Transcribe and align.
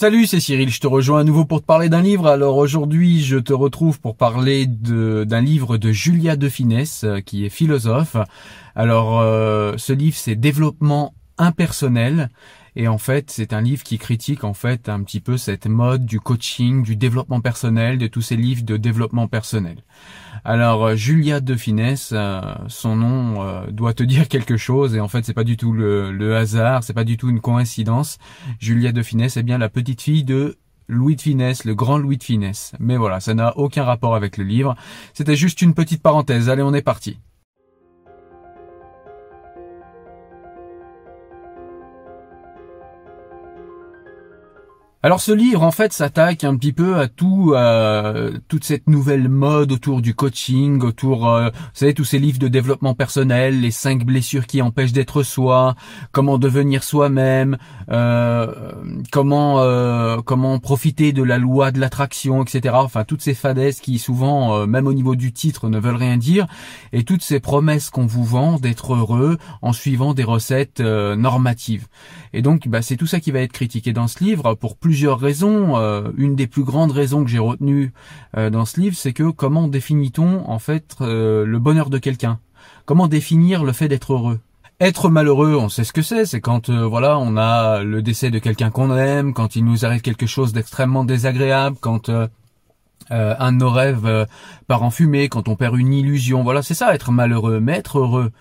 Salut, 0.00 0.24
c'est 0.24 0.40
Cyril, 0.40 0.70
je 0.70 0.80
te 0.80 0.86
rejoins 0.86 1.20
à 1.20 1.24
nouveau 1.24 1.44
pour 1.44 1.60
te 1.60 1.66
parler 1.66 1.90
d'un 1.90 2.00
livre. 2.00 2.26
Alors 2.26 2.56
aujourd'hui, 2.56 3.22
je 3.22 3.36
te 3.36 3.52
retrouve 3.52 4.00
pour 4.00 4.16
parler 4.16 4.64
d'un 4.66 5.42
livre 5.42 5.76
de 5.76 5.92
Julia 5.92 6.36
de 6.36 6.48
Finesse, 6.48 7.04
euh, 7.04 7.20
qui 7.20 7.44
est 7.44 7.50
philosophe. 7.50 8.16
Alors 8.74 9.20
euh, 9.20 9.74
ce 9.76 9.92
livre, 9.92 10.16
c'est 10.16 10.36
Développement 10.36 11.12
impersonnel. 11.40 12.30
Et 12.76 12.86
en 12.86 12.98
fait, 12.98 13.30
c'est 13.30 13.52
un 13.52 13.60
livre 13.60 13.82
qui 13.82 13.98
critique 13.98 14.44
en 14.44 14.54
fait 14.54 14.88
un 14.88 15.02
petit 15.02 15.20
peu 15.20 15.36
cette 15.36 15.66
mode 15.66 16.06
du 16.06 16.20
coaching, 16.20 16.84
du 16.84 16.94
développement 16.94 17.40
personnel, 17.40 17.98
de 17.98 18.06
tous 18.06 18.22
ces 18.22 18.36
livres 18.36 18.62
de 18.62 18.76
développement 18.76 19.26
personnel. 19.26 19.78
Alors 20.44 20.86
euh, 20.86 20.94
Julia 20.94 21.40
de 21.40 21.54
Finesse, 21.54 22.10
euh, 22.12 22.40
son 22.68 22.96
nom 22.96 23.42
euh, 23.42 23.66
doit 23.70 23.92
te 23.92 24.02
dire 24.02 24.28
quelque 24.28 24.56
chose 24.56 24.94
et 24.94 25.00
en 25.00 25.08
fait 25.08 25.24
c'est 25.24 25.34
pas 25.34 25.44
du 25.44 25.56
tout 25.56 25.72
le, 25.72 26.12
le 26.12 26.36
hasard, 26.36 26.82
c'est 26.82 26.94
pas 26.94 27.04
du 27.04 27.16
tout 27.16 27.28
une 27.28 27.40
coïncidence. 27.40 28.18
Julia 28.58 28.92
de 28.92 29.02
Finesse 29.02 29.36
est 29.36 29.42
bien 29.42 29.58
la 29.58 29.68
petite 29.68 30.00
fille 30.00 30.24
de 30.24 30.56
Louis 30.88 31.16
de 31.16 31.20
Finesse, 31.20 31.64
le 31.64 31.74
grand 31.74 31.98
Louis 31.98 32.18
de 32.18 32.24
Finesse. 32.24 32.72
Mais 32.80 32.96
voilà, 32.96 33.20
ça 33.20 33.34
n'a 33.34 33.56
aucun 33.56 33.84
rapport 33.84 34.14
avec 34.14 34.36
le 34.36 34.44
livre. 34.44 34.74
C'était 35.14 35.36
juste 35.36 35.62
une 35.62 35.74
petite 35.74 36.02
parenthèse. 36.02 36.48
Allez, 36.48 36.62
on 36.62 36.74
est 36.74 36.82
parti. 36.82 37.18
Alors 45.02 45.22
ce 45.22 45.32
livre 45.32 45.62
en 45.62 45.70
fait 45.70 45.94
s'attaque 45.94 46.44
un 46.44 46.54
petit 46.56 46.74
peu 46.74 46.98
à 46.98 47.08
tout 47.08 47.54
euh, 47.54 48.36
toute 48.48 48.64
cette 48.64 48.86
nouvelle 48.86 49.30
mode 49.30 49.72
autour 49.72 50.02
du 50.02 50.14
coaching, 50.14 50.82
autour 50.82 51.26
euh, 51.26 51.48
vous 51.48 51.70
savez 51.72 51.94
tous 51.94 52.04
ces 52.04 52.18
livres 52.18 52.38
de 52.38 52.48
développement 52.48 52.94
personnel, 52.94 53.62
les 53.62 53.70
cinq 53.70 54.04
blessures 54.04 54.46
qui 54.46 54.60
empêchent 54.60 54.92
d'être 54.92 55.22
soi, 55.22 55.74
comment 56.12 56.36
devenir 56.36 56.84
soi-même, 56.84 57.56
euh, 57.90 58.72
comment 59.10 59.60
euh, 59.60 60.18
comment 60.22 60.58
profiter 60.58 61.14
de 61.14 61.22
la 61.22 61.38
loi 61.38 61.70
de 61.70 61.80
l'attraction, 61.80 62.42
etc. 62.42 62.74
Enfin 62.76 63.04
toutes 63.04 63.22
ces 63.22 63.32
fadaises 63.32 63.80
qui 63.80 63.98
souvent 63.98 64.66
même 64.66 64.86
au 64.86 64.92
niveau 64.92 65.16
du 65.16 65.32
titre 65.32 65.70
ne 65.70 65.78
veulent 65.78 65.96
rien 65.96 66.18
dire 66.18 66.46
et 66.92 67.04
toutes 67.04 67.22
ces 67.22 67.40
promesses 67.40 67.88
qu'on 67.88 68.04
vous 68.04 68.24
vend 68.24 68.58
d'être 68.58 68.92
heureux 68.92 69.38
en 69.62 69.72
suivant 69.72 70.12
des 70.12 70.24
recettes 70.24 70.80
normatives. 70.80 71.86
Et 72.34 72.42
donc 72.42 72.68
bah, 72.68 72.82
c'est 72.82 72.98
tout 72.98 73.06
ça 73.06 73.18
qui 73.18 73.30
va 73.30 73.40
être 73.40 73.52
critiqué 73.52 73.94
dans 73.94 74.06
ce 74.06 74.22
livre 74.22 74.52
pour 74.52 74.76
plusieurs 74.90 75.20
raisons. 75.20 75.76
Euh, 75.76 76.10
une 76.16 76.34
des 76.34 76.48
plus 76.48 76.64
grandes 76.64 76.90
raisons 76.90 77.22
que 77.22 77.30
j'ai 77.30 77.38
retenues 77.38 77.92
euh, 78.36 78.50
dans 78.50 78.64
ce 78.64 78.80
livre, 78.80 78.96
c'est 78.96 79.12
que 79.12 79.30
comment 79.30 79.68
définit-on 79.68 80.50
en 80.50 80.58
fait 80.58 80.96
euh, 81.00 81.46
le 81.46 81.60
bonheur 81.60 81.90
de 81.90 81.98
quelqu'un? 81.98 82.40
Comment 82.86 83.06
définir 83.06 83.62
le 83.62 83.70
fait 83.70 83.86
d'être 83.86 84.14
heureux? 84.14 84.40
Être 84.80 85.08
malheureux, 85.08 85.54
on 85.54 85.68
sait 85.68 85.84
ce 85.84 85.92
que 85.92 86.02
c'est. 86.02 86.24
C'est 86.24 86.40
quand 86.40 86.70
voilà, 86.70 87.20
on 87.20 87.36
a 87.36 87.84
le 87.84 88.02
décès 88.02 88.30
de 88.30 88.40
quelqu'un 88.40 88.70
qu'on 88.70 88.92
aime, 88.96 89.32
quand 89.32 89.54
il 89.54 89.64
nous 89.64 89.84
arrive 89.84 90.00
quelque 90.00 90.26
chose 90.26 90.52
d'extrêmement 90.52 91.04
désagréable, 91.04 91.76
quand 91.80 92.10
un 93.10 93.52
de 93.52 93.58
nos 93.58 93.70
rêves 93.70 94.26
part 94.66 94.82
en 94.82 94.90
fumée, 94.90 95.28
quand 95.28 95.46
on 95.46 95.54
perd 95.54 95.78
une 95.78 95.92
illusion. 95.92 96.42
Voilà, 96.42 96.62
c'est 96.62 96.74
ça, 96.74 96.92
être 96.96 97.12
malheureux. 97.12 97.60
Mais 97.60 97.74
être 97.74 98.00
heureux, 98.00 98.32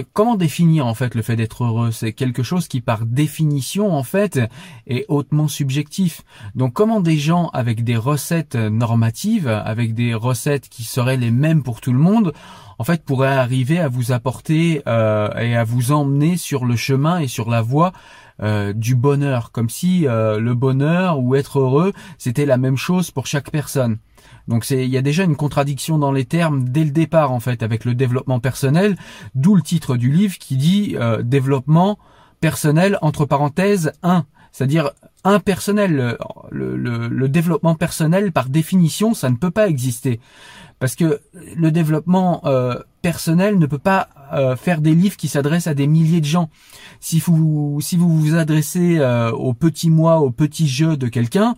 comment 0.00 0.36
définir 0.36 0.86
en 0.86 0.94
fait 0.94 1.14
le 1.14 1.22
fait 1.22 1.36
d'être 1.36 1.64
heureux? 1.64 1.90
C'est 1.90 2.12
quelque 2.12 2.42
chose 2.42 2.68
qui 2.68 2.80
par 2.80 3.06
définition 3.06 3.92
en 3.92 4.02
fait 4.02 4.40
est 4.86 5.04
hautement 5.08 5.48
subjectif. 5.48 6.22
Donc 6.54 6.72
comment 6.72 7.00
des 7.00 7.18
gens 7.18 7.48
avec 7.52 7.84
des 7.84 7.96
recettes 7.96 8.54
normatives, 8.56 9.48
avec 9.48 9.94
des 9.94 10.14
recettes 10.14 10.68
qui 10.68 10.84
seraient 10.84 11.16
les 11.16 11.30
mêmes 11.30 11.62
pour 11.62 11.80
tout 11.80 11.92
le 11.92 11.98
monde, 11.98 12.32
en 12.78 12.84
fait 12.84 13.04
pourraient 13.04 13.28
arriver 13.28 13.78
à 13.78 13.88
vous 13.88 14.12
apporter 14.12 14.82
euh, 14.86 15.32
et 15.38 15.56
à 15.56 15.64
vous 15.64 15.92
emmener 15.92 16.36
sur 16.36 16.64
le 16.64 16.76
chemin 16.76 17.20
et 17.20 17.28
sur 17.28 17.50
la 17.50 17.62
voie 17.62 17.92
euh, 18.42 18.72
du 18.72 18.96
bonheur, 18.96 19.52
comme 19.52 19.68
si 19.68 20.06
euh, 20.06 20.40
le 20.40 20.54
bonheur 20.54 21.20
ou 21.20 21.34
être 21.34 21.60
heureux 21.60 21.92
c'était 22.18 22.46
la 22.46 22.56
même 22.56 22.76
chose 22.76 23.10
pour 23.10 23.26
chaque 23.26 23.50
personne. 23.50 23.98
Donc 24.48 24.68
il 24.70 24.88
y 24.88 24.96
a 24.96 25.02
déjà 25.02 25.24
une 25.24 25.36
contradiction 25.36 25.98
dans 25.98 26.12
les 26.12 26.24
termes 26.24 26.68
dès 26.68 26.84
le 26.84 26.90
départ 26.90 27.32
en 27.32 27.40
fait 27.40 27.62
avec 27.62 27.84
le 27.84 27.94
développement 27.94 28.40
personnel, 28.40 28.96
d'où 29.34 29.54
le 29.54 29.62
titre 29.62 29.96
du 29.96 30.10
livre 30.10 30.38
qui 30.38 30.56
dit 30.56 30.96
euh, 30.98 31.22
développement 31.22 31.98
personnel 32.40 32.98
entre 33.02 33.24
parenthèses 33.24 33.92
1, 34.02 34.24
c'est-à-dire 34.50 34.90
impersonnel. 35.24 36.18
Le, 36.50 36.76
le, 36.76 37.08
le, 37.08 37.28
développement 37.28 37.76
personnel 37.76 38.32
par 38.32 38.48
définition 38.48 39.14
ça 39.14 39.30
ne 39.30 39.36
peut 39.36 39.52
pas 39.52 39.68
exister 39.68 40.20
parce 40.80 40.96
que 40.96 41.20
le 41.54 41.70
développement 41.70 42.42
euh, 42.44 42.74
personnel 43.02 43.58
ne 43.58 43.66
peut 43.66 43.78
pas 43.78 44.08
euh, 44.32 44.56
faire 44.56 44.80
des 44.80 44.94
livres 44.94 45.16
qui 45.16 45.28
s'adressent 45.28 45.66
à 45.66 45.74
des 45.74 45.86
milliers 45.86 46.20
de 46.20 46.26
gens. 46.26 46.48
Si 47.00 47.18
vous 47.18 47.78
si 47.82 47.96
vous 47.96 48.08
vous 48.18 48.34
adressez 48.36 48.98
euh, 48.98 49.30
au 49.32 49.52
petit 49.52 49.90
moi, 49.90 50.20
au 50.20 50.30
petit 50.30 50.68
jeu 50.68 50.96
de 50.96 51.08
quelqu'un, 51.08 51.54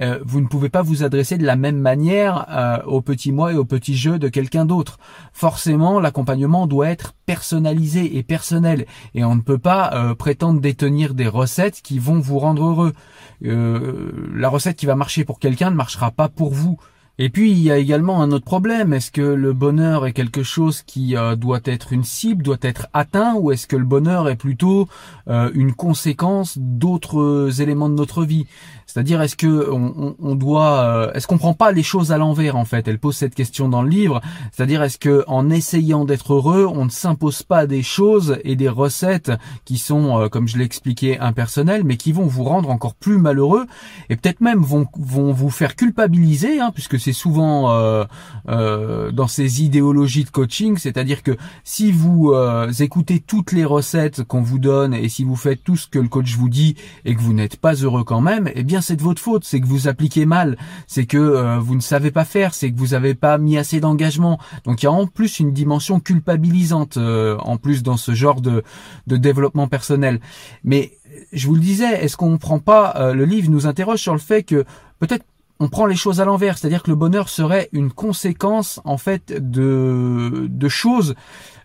euh, 0.00 0.18
vous 0.24 0.40
ne 0.40 0.48
pouvez 0.48 0.68
pas 0.68 0.82
vous 0.82 1.04
adresser 1.04 1.38
de 1.38 1.46
la 1.46 1.54
même 1.54 1.78
manière 1.78 2.46
au 2.86 3.02
petit 3.02 3.30
moi 3.30 3.52
et 3.52 3.56
au 3.56 3.64
petit 3.64 3.96
jeu 3.96 4.18
de 4.18 4.28
quelqu'un 4.28 4.64
d'autre. 4.64 4.98
Forcément, 5.32 6.00
l'accompagnement 6.00 6.66
doit 6.66 6.88
être 6.88 7.14
personnalisé 7.26 8.16
et 8.16 8.22
personnel, 8.22 8.86
et 9.14 9.24
on 9.24 9.34
ne 9.34 9.40
peut 9.40 9.58
pas 9.58 10.14
prétendre 10.18 10.60
détenir 10.60 11.14
des 11.14 11.28
recettes 11.28 11.82
qui 11.82 11.98
vont 11.98 12.18
vous 12.18 12.38
rendre 12.38 12.64
heureux. 12.64 12.92
la 13.40 14.48
recette 14.48 14.76
qui 14.76 14.86
va 14.86 14.96
marcher 14.96 15.24
pour 15.24 15.38
quelqu'un 15.38 15.70
ne 15.70 15.76
marchera 15.76 16.10
pas 16.10 16.28
pour 16.28 16.54
vous. 16.54 16.78
Et 17.18 17.30
puis 17.30 17.50
il 17.50 17.58
y 17.58 17.70
a 17.70 17.78
également 17.78 18.22
un 18.22 18.30
autre 18.30 18.44
problème. 18.44 18.92
Est-ce 18.92 19.10
que 19.10 19.22
le 19.22 19.54
bonheur 19.54 20.04
est 20.06 20.12
quelque 20.12 20.42
chose 20.42 20.82
qui 20.82 21.16
euh, 21.16 21.34
doit 21.34 21.60
être 21.64 21.94
une 21.94 22.04
cible, 22.04 22.42
doit 22.42 22.58
être 22.60 22.88
atteint, 22.92 23.36
ou 23.36 23.52
est-ce 23.52 23.66
que 23.66 23.76
le 23.76 23.86
bonheur 23.86 24.28
est 24.28 24.36
plutôt 24.36 24.86
euh, 25.28 25.50
une 25.54 25.72
conséquence 25.72 26.58
d'autres 26.58 27.62
éléments 27.62 27.88
de 27.88 27.94
notre 27.94 28.24
vie? 28.24 28.46
C'est-à-dire 28.84 29.20
est-ce 29.20 29.36
que 29.36 29.70
on, 29.70 30.34
doit, 30.36 30.80
euh, 30.80 31.12
est-ce 31.12 31.26
qu'on 31.26 31.38
prend 31.38 31.54
pas 31.54 31.72
les 31.72 31.82
choses 31.82 32.12
à 32.12 32.18
l'envers 32.18 32.56
en 32.56 32.64
fait? 32.64 32.86
Elle 32.86 32.98
pose 32.98 33.16
cette 33.16 33.34
question 33.34 33.68
dans 33.68 33.82
le 33.82 33.88
livre. 33.88 34.20
C'est-à-dire 34.52 34.82
est-ce 34.82 34.98
que 34.98 35.24
en 35.26 35.48
essayant 35.50 36.04
d'être 36.04 36.34
heureux, 36.34 36.66
on 36.66 36.84
ne 36.84 36.90
s'impose 36.90 37.42
pas 37.42 37.66
des 37.66 37.82
choses 37.82 38.38
et 38.44 38.56
des 38.56 38.68
recettes 38.68 39.32
qui 39.64 39.78
sont, 39.78 40.28
comme 40.30 40.48
je 40.48 40.56
l'ai 40.56 40.64
expliqué, 40.64 41.18
impersonnelles, 41.18 41.82
mais 41.84 41.96
qui 41.96 42.12
vont 42.12 42.26
vous 42.26 42.44
rendre 42.44 42.70
encore 42.70 42.94
plus 42.94 43.18
malheureux 43.18 43.66
et 44.08 44.16
peut-être 44.16 44.40
même 44.40 44.62
vont 44.62 44.86
vont 44.98 45.32
vous 45.32 45.50
faire 45.50 45.76
culpabiliser, 45.76 46.60
hein, 46.60 46.70
puisque 46.72 46.98
c'est 47.06 47.12
souvent 47.12 47.70
euh, 47.70 48.04
euh, 48.48 49.12
dans 49.12 49.28
ces 49.28 49.62
idéologies 49.62 50.24
de 50.24 50.30
coaching, 50.30 50.76
c'est-à-dire 50.76 51.22
que 51.22 51.36
si 51.62 51.92
vous 51.92 52.32
euh, 52.32 52.72
écoutez 52.80 53.20
toutes 53.20 53.52
les 53.52 53.64
recettes 53.64 54.24
qu'on 54.24 54.42
vous 54.42 54.58
donne 54.58 54.92
et 54.92 55.08
si 55.08 55.22
vous 55.22 55.36
faites 55.36 55.62
tout 55.62 55.76
ce 55.76 55.86
que 55.86 56.00
le 56.00 56.08
coach 56.08 56.34
vous 56.34 56.48
dit 56.48 56.74
et 57.04 57.14
que 57.14 57.20
vous 57.20 57.32
n'êtes 57.32 57.58
pas 57.58 57.74
heureux 57.74 58.02
quand 58.02 58.20
même, 58.20 58.50
eh 58.56 58.64
bien 58.64 58.80
c'est 58.80 58.96
de 58.96 59.02
votre 59.02 59.22
faute, 59.22 59.44
c'est 59.44 59.60
que 59.60 59.66
vous 59.66 59.86
appliquez 59.86 60.26
mal, 60.26 60.58
c'est 60.88 61.06
que 61.06 61.58
vous 61.58 61.76
ne 61.76 61.80
savez 61.80 62.10
pas 62.10 62.24
faire, 62.24 62.54
c'est 62.54 62.72
que 62.72 62.76
vous 62.76 62.88
n'avez 62.88 63.14
pas 63.14 63.38
mis 63.38 63.56
assez 63.56 63.78
d'engagement. 63.78 64.40
Donc 64.64 64.82
il 64.82 64.86
y 64.86 64.88
a 64.88 64.92
en 64.92 65.06
plus 65.06 65.38
une 65.38 65.52
dimension 65.52 66.00
culpabilisante 66.00 66.96
en 66.96 67.56
plus 67.56 67.84
dans 67.84 67.96
ce 67.96 68.14
genre 68.16 68.40
de, 68.40 68.64
de 69.06 69.16
développement 69.16 69.68
personnel. 69.68 70.18
Mais 70.64 70.98
je 71.32 71.46
vous 71.46 71.54
le 71.54 71.60
disais, 71.60 72.02
est-ce 72.04 72.16
qu'on 72.16 72.30
ne 72.30 72.36
prend 72.36 72.58
pas 72.58 73.12
le 73.12 73.24
livre 73.24 73.48
nous 73.48 73.68
interroge 73.68 74.00
sur 74.00 74.12
le 74.12 74.18
fait 74.18 74.42
que 74.42 74.64
peut-être 74.98 75.24
on 75.58 75.68
prend 75.68 75.86
les 75.86 75.96
choses 75.96 76.20
à 76.20 76.24
l'envers, 76.24 76.58
c'est-à-dire 76.58 76.82
que 76.82 76.90
le 76.90 76.96
bonheur 76.96 77.28
serait 77.28 77.68
une 77.72 77.90
conséquence 77.90 78.80
en 78.84 78.98
fait 78.98 79.32
de, 79.32 80.68
choses 80.68 81.14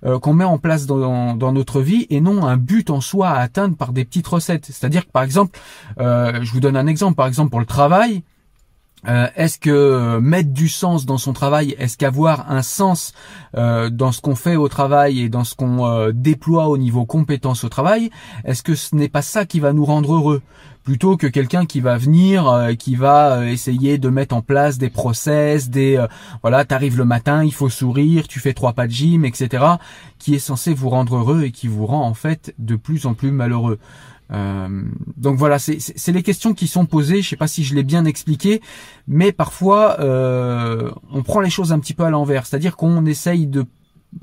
euh, 0.06 0.19
qu'on 0.19 0.34
met 0.34 0.46
en 0.46 0.57
place 0.57 0.85
dans, 0.85 1.35
dans, 1.35 1.52
notre 1.52 1.81
vie 1.81 2.07
et 2.09 2.22
non 2.22 2.46
un 2.46 2.57
but 2.57 2.90
en 2.90 3.02
soi 3.02 3.29
à 3.29 3.40
atteindre 3.40 3.75
par 3.75 3.91
des 3.91 4.06
petites 4.06 4.28
recettes. 4.28 4.66
C'est-à-dire 4.66 5.06
que 5.06 5.12
par 5.12 5.24
exemple, 5.24 5.59
euh, 6.00 6.40
je 6.41 6.52
vous 6.53 6.59
donne 6.59 6.78
un 6.78 6.88
exemple, 6.88 7.16
par 7.16 7.28
exemple 7.28 7.50
pour 7.50 7.59
le 7.59 7.66
travail, 7.66 8.24
euh, 9.07 9.28
est-ce 9.35 9.57
que 9.57 10.19
mettre 10.19 10.52
du 10.52 10.69
sens 10.69 11.08
dans 11.08 11.18
son 11.18 11.34
travail, 11.34 11.75
est-ce 11.79 11.97
qu'avoir 11.97 12.52
un 12.52 12.62
sens 12.62 13.13
dans 13.53 14.12
ce 14.12 14.22
qu'on 14.22 14.35
fait 14.35 14.56
au 14.56 14.69
travail 14.69 15.19
et 15.19 15.29
dans 15.29 15.44
ce 15.44 15.56
qu'on 15.56 16.12
déploie 16.13 16.68
au 16.68 16.78
niveau 16.78 17.06
compétence 17.06 17.63
au 17.63 17.69
travail, 17.69 18.12
est-ce 18.46 18.63
que 18.63 18.75
ce 18.75 18.96
n'est 18.96 19.09
pas 19.09 19.23
ça 19.23 19.46
qui 19.46 19.59
va 19.59 19.73
nous 19.73 19.85
rendre 19.85 20.13
heureux? 20.13 20.41
Plutôt 20.84 21.18
que 21.18 21.28
quelqu'un 21.28 21.66
qui 21.66 21.80
va 21.80 21.97
venir, 21.97 22.47
euh, 22.47 22.74
qui 22.74 22.96
va 22.96 23.34
euh, 23.34 23.47
essayer 23.47 23.97
de 23.97 24.09
mettre 24.09 24.35
en 24.35 24.41
place 24.41 24.78
des 24.78 24.90
process, 24.90 25.70
des 25.70 25.97
euh, 25.97 26.08
voilà, 26.41 26.66
t'arrives 26.66 26.97
le 26.97 27.06
matin, 27.06 27.44
il 27.44 27.53
faut 27.53 27.70
sourire, 27.70 28.28
tu 28.28 28.40
fais 28.40 28.53
trois 28.53 28.73
pas 28.73 28.88
de 28.88 28.91
gym, 28.91 29.26
etc. 29.26 29.64
qui 30.17 30.35
est 30.35 30.40
censé 30.40 30.73
vous 30.73 30.90
rendre 30.90 31.17
heureux 31.17 31.44
et 31.44 31.52
qui 31.52 31.67
vous 31.67 31.85
rend 31.85 32.06
en 32.06 32.14
fait 32.14 32.53
de 32.58 32.76
plus 32.76 33.06
en 33.06 33.14
plus 33.14 33.32
malheureux. 33.32 33.79
donc 35.17 35.38
voilà, 35.38 35.59
c'est 35.59 36.11
les 36.11 36.23
questions 36.23 36.53
qui 36.53 36.67
sont 36.67 36.85
posées. 36.85 37.22
Je 37.22 37.29
sais 37.29 37.35
pas 37.35 37.50
si 37.50 37.64
je 37.66 37.76
l'ai 37.76 37.84
bien 37.84 38.06
expliqué, 38.06 38.61
mais 39.08 39.32
parfois 39.34 39.97
on 40.00 41.23
prend 41.23 41.41
les 41.41 41.50
choses 41.50 41.73
un 41.73 41.79
petit 41.79 41.94
peu 41.94 42.03
à 42.03 42.09
l'envers, 42.09 42.46
c'est-à-dire 42.46 42.78
qu'on 42.78 43.06
essaye 43.06 43.46
de 43.46 43.66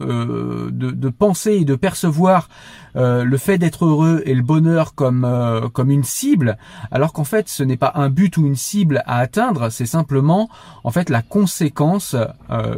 euh, 0.00 0.68
de, 0.70 1.08
penser 1.08 1.52
et 1.54 1.64
de 1.64 1.74
percevoir 1.74 2.50
euh, 2.94 3.24
le 3.24 3.36
fait 3.38 3.56
d'être 3.56 3.86
heureux 3.86 4.22
et 4.26 4.34
le 4.34 4.42
bonheur 4.42 4.94
comme 4.94 5.24
euh, 5.24 5.68
comme 5.70 5.90
une 5.90 6.04
cible, 6.04 6.58
alors 6.90 7.14
qu'en 7.14 7.24
fait 7.24 7.48
ce 7.48 7.62
n'est 7.62 7.78
pas 7.78 7.92
un 7.94 8.10
but 8.10 8.36
ou 8.36 8.46
une 8.46 8.54
cible 8.54 9.02
à 9.06 9.18
atteindre, 9.18 9.70
c'est 9.70 9.86
simplement 9.86 10.50
en 10.84 10.90
fait 10.90 11.08
la 11.08 11.22
conséquence 11.22 12.14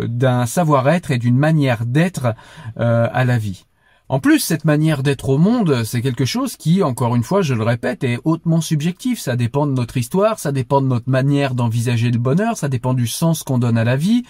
d'un 0.06 0.46
savoir-être 0.46 1.10
et 1.10 1.18
d'une 1.18 1.36
manière 1.36 1.84
d'être 1.84 2.34
à 2.76 3.24
la 3.24 3.38
vie. 3.38 3.66
En 4.10 4.18
plus, 4.18 4.40
cette 4.40 4.64
manière 4.64 5.04
d'être 5.04 5.28
au 5.28 5.38
monde, 5.38 5.84
c'est 5.84 6.02
quelque 6.02 6.24
chose 6.24 6.56
qui, 6.56 6.82
encore 6.82 7.14
une 7.14 7.22
fois, 7.22 7.42
je 7.42 7.54
le 7.54 7.62
répète, 7.62 8.02
est 8.02 8.18
hautement 8.24 8.60
subjectif. 8.60 9.20
Ça 9.20 9.36
dépend 9.36 9.68
de 9.68 9.72
notre 9.72 9.98
histoire, 9.98 10.40
ça 10.40 10.50
dépend 10.50 10.82
de 10.82 10.88
notre 10.88 11.08
manière 11.08 11.54
d'envisager 11.54 12.10
le 12.10 12.18
bonheur, 12.18 12.56
ça 12.56 12.68
dépend 12.68 12.92
du 12.92 13.06
sens 13.06 13.44
qu'on 13.44 13.58
donne 13.58 13.78
à 13.78 13.84
la 13.84 13.94
vie. 13.94 14.24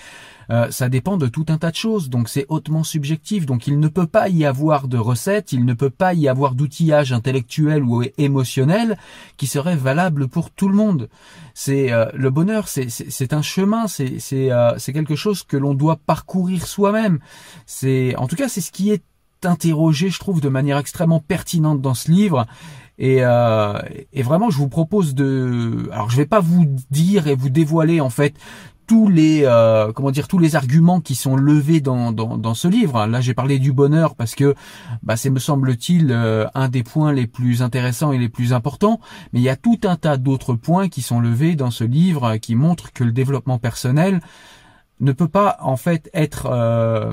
Euh, 0.50 0.70
ça 0.70 0.90
dépend 0.90 1.16
de 1.16 1.28
tout 1.28 1.46
un 1.48 1.56
tas 1.56 1.70
de 1.70 1.76
choses, 1.76 2.10
donc 2.10 2.28
c'est 2.28 2.44
hautement 2.50 2.84
subjectif. 2.84 3.46
Donc 3.46 3.66
il 3.66 3.80
ne 3.80 3.88
peut 3.88 4.06
pas 4.06 4.28
y 4.28 4.44
avoir 4.44 4.86
de 4.86 4.98
recette, 4.98 5.52
il 5.52 5.64
ne 5.64 5.72
peut 5.72 5.88
pas 5.88 6.12
y 6.12 6.28
avoir 6.28 6.54
d'outillage 6.54 7.14
intellectuel 7.14 7.82
ou 7.82 8.02
émotionnel 8.18 8.98
qui 9.38 9.46
serait 9.46 9.76
valable 9.76 10.28
pour 10.28 10.50
tout 10.50 10.68
le 10.68 10.74
monde. 10.74 11.08
C'est 11.54 11.90
euh, 11.90 12.06
le 12.14 12.28
bonheur, 12.30 12.68
c'est 12.68 13.32
un 13.32 13.42
chemin, 13.42 13.86
c'est 13.86 14.18
euh, 14.32 14.76
quelque 14.84 15.16
chose 15.16 15.42
que 15.42 15.56
l'on 15.56 15.72
doit 15.72 15.96
parcourir 16.04 16.66
soi-même. 16.66 17.20
C'est 17.64 18.14
en 18.16 18.26
tout 18.26 18.36
cas 18.36 18.48
c'est 18.48 18.60
ce 18.60 18.72
qui 18.72 18.90
est 18.90 19.04
interrogé, 19.46 20.10
je 20.10 20.18
trouve, 20.18 20.40
de 20.40 20.48
manière 20.48 20.78
extrêmement 20.78 21.20
pertinente 21.20 21.80
dans 21.80 21.94
ce 21.94 22.10
livre. 22.10 22.46
Et, 22.98 23.18
euh, 23.20 23.80
et, 24.12 24.22
vraiment, 24.22 24.50
je 24.50 24.58
vous 24.58 24.68
propose 24.68 25.14
de. 25.14 25.88
Alors, 25.90 26.10
je 26.10 26.16
vais 26.16 26.26
pas 26.26 26.40
vous 26.40 26.66
dire 26.90 27.28
et 27.28 27.34
vous 27.34 27.48
dévoiler 27.48 28.00
en 28.00 28.10
fait 28.10 28.34
tous 28.90 29.08
les 29.08 29.42
euh, 29.44 29.92
comment 29.92 30.10
dire 30.10 30.26
tous 30.26 30.40
les 30.40 30.56
arguments 30.56 31.00
qui 31.00 31.14
sont 31.14 31.36
levés 31.36 31.80
dans, 31.80 32.10
dans, 32.10 32.54
ce 32.54 32.66
livre. 32.66 33.06
Là, 33.06 33.20
j'ai 33.20 33.34
parlé 33.34 33.60
du 33.60 33.72
bonheur 33.72 34.16
parce 34.16 34.34
que 34.34 34.56
bah, 35.04 35.16
c'est 35.16 35.30
me 35.30 35.38
semble-t-il 35.38 36.10
euh, 36.10 36.46
un 36.54 36.68
des 36.68 36.82
points 36.82 37.12
les 37.12 37.28
plus 37.28 37.62
intéressants 37.62 38.10
et 38.10 38.18
les 38.18 38.28
plus 38.28 38.52
importants. 38.52 38.98
Mais 39.32 39.38
il 39.38 39.44
y 39.44 39.48
a 39.48 39.54
tout 39.54 39.78
un 39.84 39.94
tas 39.94 40.16
d'autres 40.16 40.54
points 40.54 40.88
qui 40.88 41.02
sont 41.02 41.20
levés 41.20 41.54
dans 41.54 41.70
ce 41.70 41.84
livre 41.84 42.36
qui 42.38 42.56
montrent 42.56 42.92
que 42.92 43.04
le 43.04 43.12
développement 43.12 43.58
personnel 43.58 44.20
ne 44.98 45.12
peut 45.12 45.28
pas 45.28 45.56
en 45.60 45.76
fait 45.76 46.10
être 46.12 46.48
euh, 46.50 47.12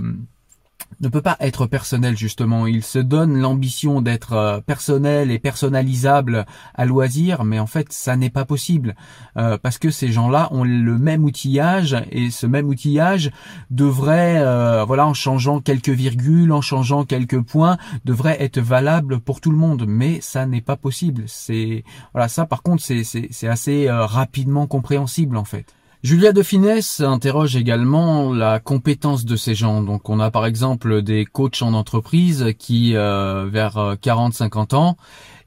ne 1.00 1.10
peut 1.10 1.22
pas 1.22 1.38
être 1.40 1.68
personnel 1.68 2.18
justement. 2.18 2.68
Il 2.68 2.84
se 2.84 3.00
donne 3.00 3.38
l'ambition 3.38 4.02
d'être 4.02 4.34
euh, 4.34 4.62
personnel 4.62 5.32
et 5.32 5.40
personnalisable 5.40 6.46
à 6.74 6.86
loisir, 6.86 7.44
mais 7.44 7.60
en 7.60 7.68
fait 7.68 7.92
ça 7.92 8.16
n'est 8.16 8.30
pas 8.30 8.46
possible 8.46 8.96
euh, 9.38 9.58
parce 9.58 9.78
que 9.78 9.92
ces 9.92 10.12
gens-là 10.12 10.48
ont 10.52 10.64
le 10.64 10.98
même 10.98 11.24
outillage 11.24 11.96
et 12.12 12.32
ce 12.32 12.48
même 12.48 12.68
outillage 12.68 13.32
devrait, 13.70 14.38
euh, 14.40 14.84
voilà, 14.86 15.06
en 15.06 15.14
changeant 15.14 15.60
quelques 15.60 15.90
virgules, 15.90 16.52
en 16.52 16.62
changeant 16.62 17.06
quelques 17.06 17.42
points, 17.42 17.78
devrait 18.06 18.42
être 18.42 18.60
valable 18.60 19.20
pour 19.20 19.42
tout 19.42 19.52
le 19.52 19.58
monde. 19.58 19.86
Mais 19.88 20.20
ça 20.22 20.46
n'est 20.46 20.62
pas 20.62 20.78
possible. 20.78 21.24
C'est 21.28 21.84
voilà, 22.14 22.28
ça 22.28 22.46
par 22.46 22.64
contre 22.64 22.84
c'est 22.84 23.04
c'est 23.04 23.48
assez 23.48 23.90
rapidement 23.90 24.68
compréhensible 24.68 25.38
en 25.38 25.46
fait. 25.46 25.74
Julia 26.04 26.32
de 26.32 26.44
Finesse 26.44 27.02
interroge 27.02 27.56
également 27.56 28.32
la 28.32 28.60
compétence 28.60 29.26
de 29.26 29.36
ces 29.36 29.56
gens. 29.56 29.82
Donc 29.82 30.10
on 30.10 30.20
a 30.20 30.30
par 30.30 30.46
exemple 30.46 31.02
des 31.02 31.26
coachs 31.26 31.64
en 31.64 31.74
entreprise 31.74 32.54
qui, 32.60 32.96
euh, 32.96 33.48
vers 33.52 33.96
40-50 34.00 34.76
euh, 34.76 34.78
ans, 34.78 34.98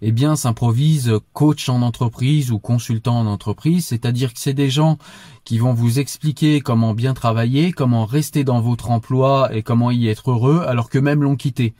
eh 0.02 0.10
bien 0.10 0.34
s'improvisent 0.34 1.12
coach 1.34 1.68
en 1.68 1.82
entreprise 1.82 2.50
ou 2.50 2.58
consultant 2.58 3.20
en 3.20 3.26
entreprise, 3.26 3.86
c'est-à-dire 3.86 4.34
que 4.34 4.40
c'est 4.40 4.52
des 4.52 4.70
gens 4.70 4.98
qui 5.44 5.58
vont 5.58 5.72
vous 5.72 6.00
expliquer 6.00 6.60
comment 6.60 6.94
bien 6.94 7.14
travailler, 7.14 7.70
comment 7.70 8.04
rester 8.04 8.42
dans 8.42 8.60
votre 8.60 8.90
emploi 8.90 9.54
et 9.54 9.62
comment 9.62 9.92
y 9.92 10.08
être 10.08 10.32
heureux 10.32 10.64
alors 10.66 10.90
que 10.90 10.98
même 10.98 11.22
l'ont 11.22 11.36
quitté. 11.36 11.74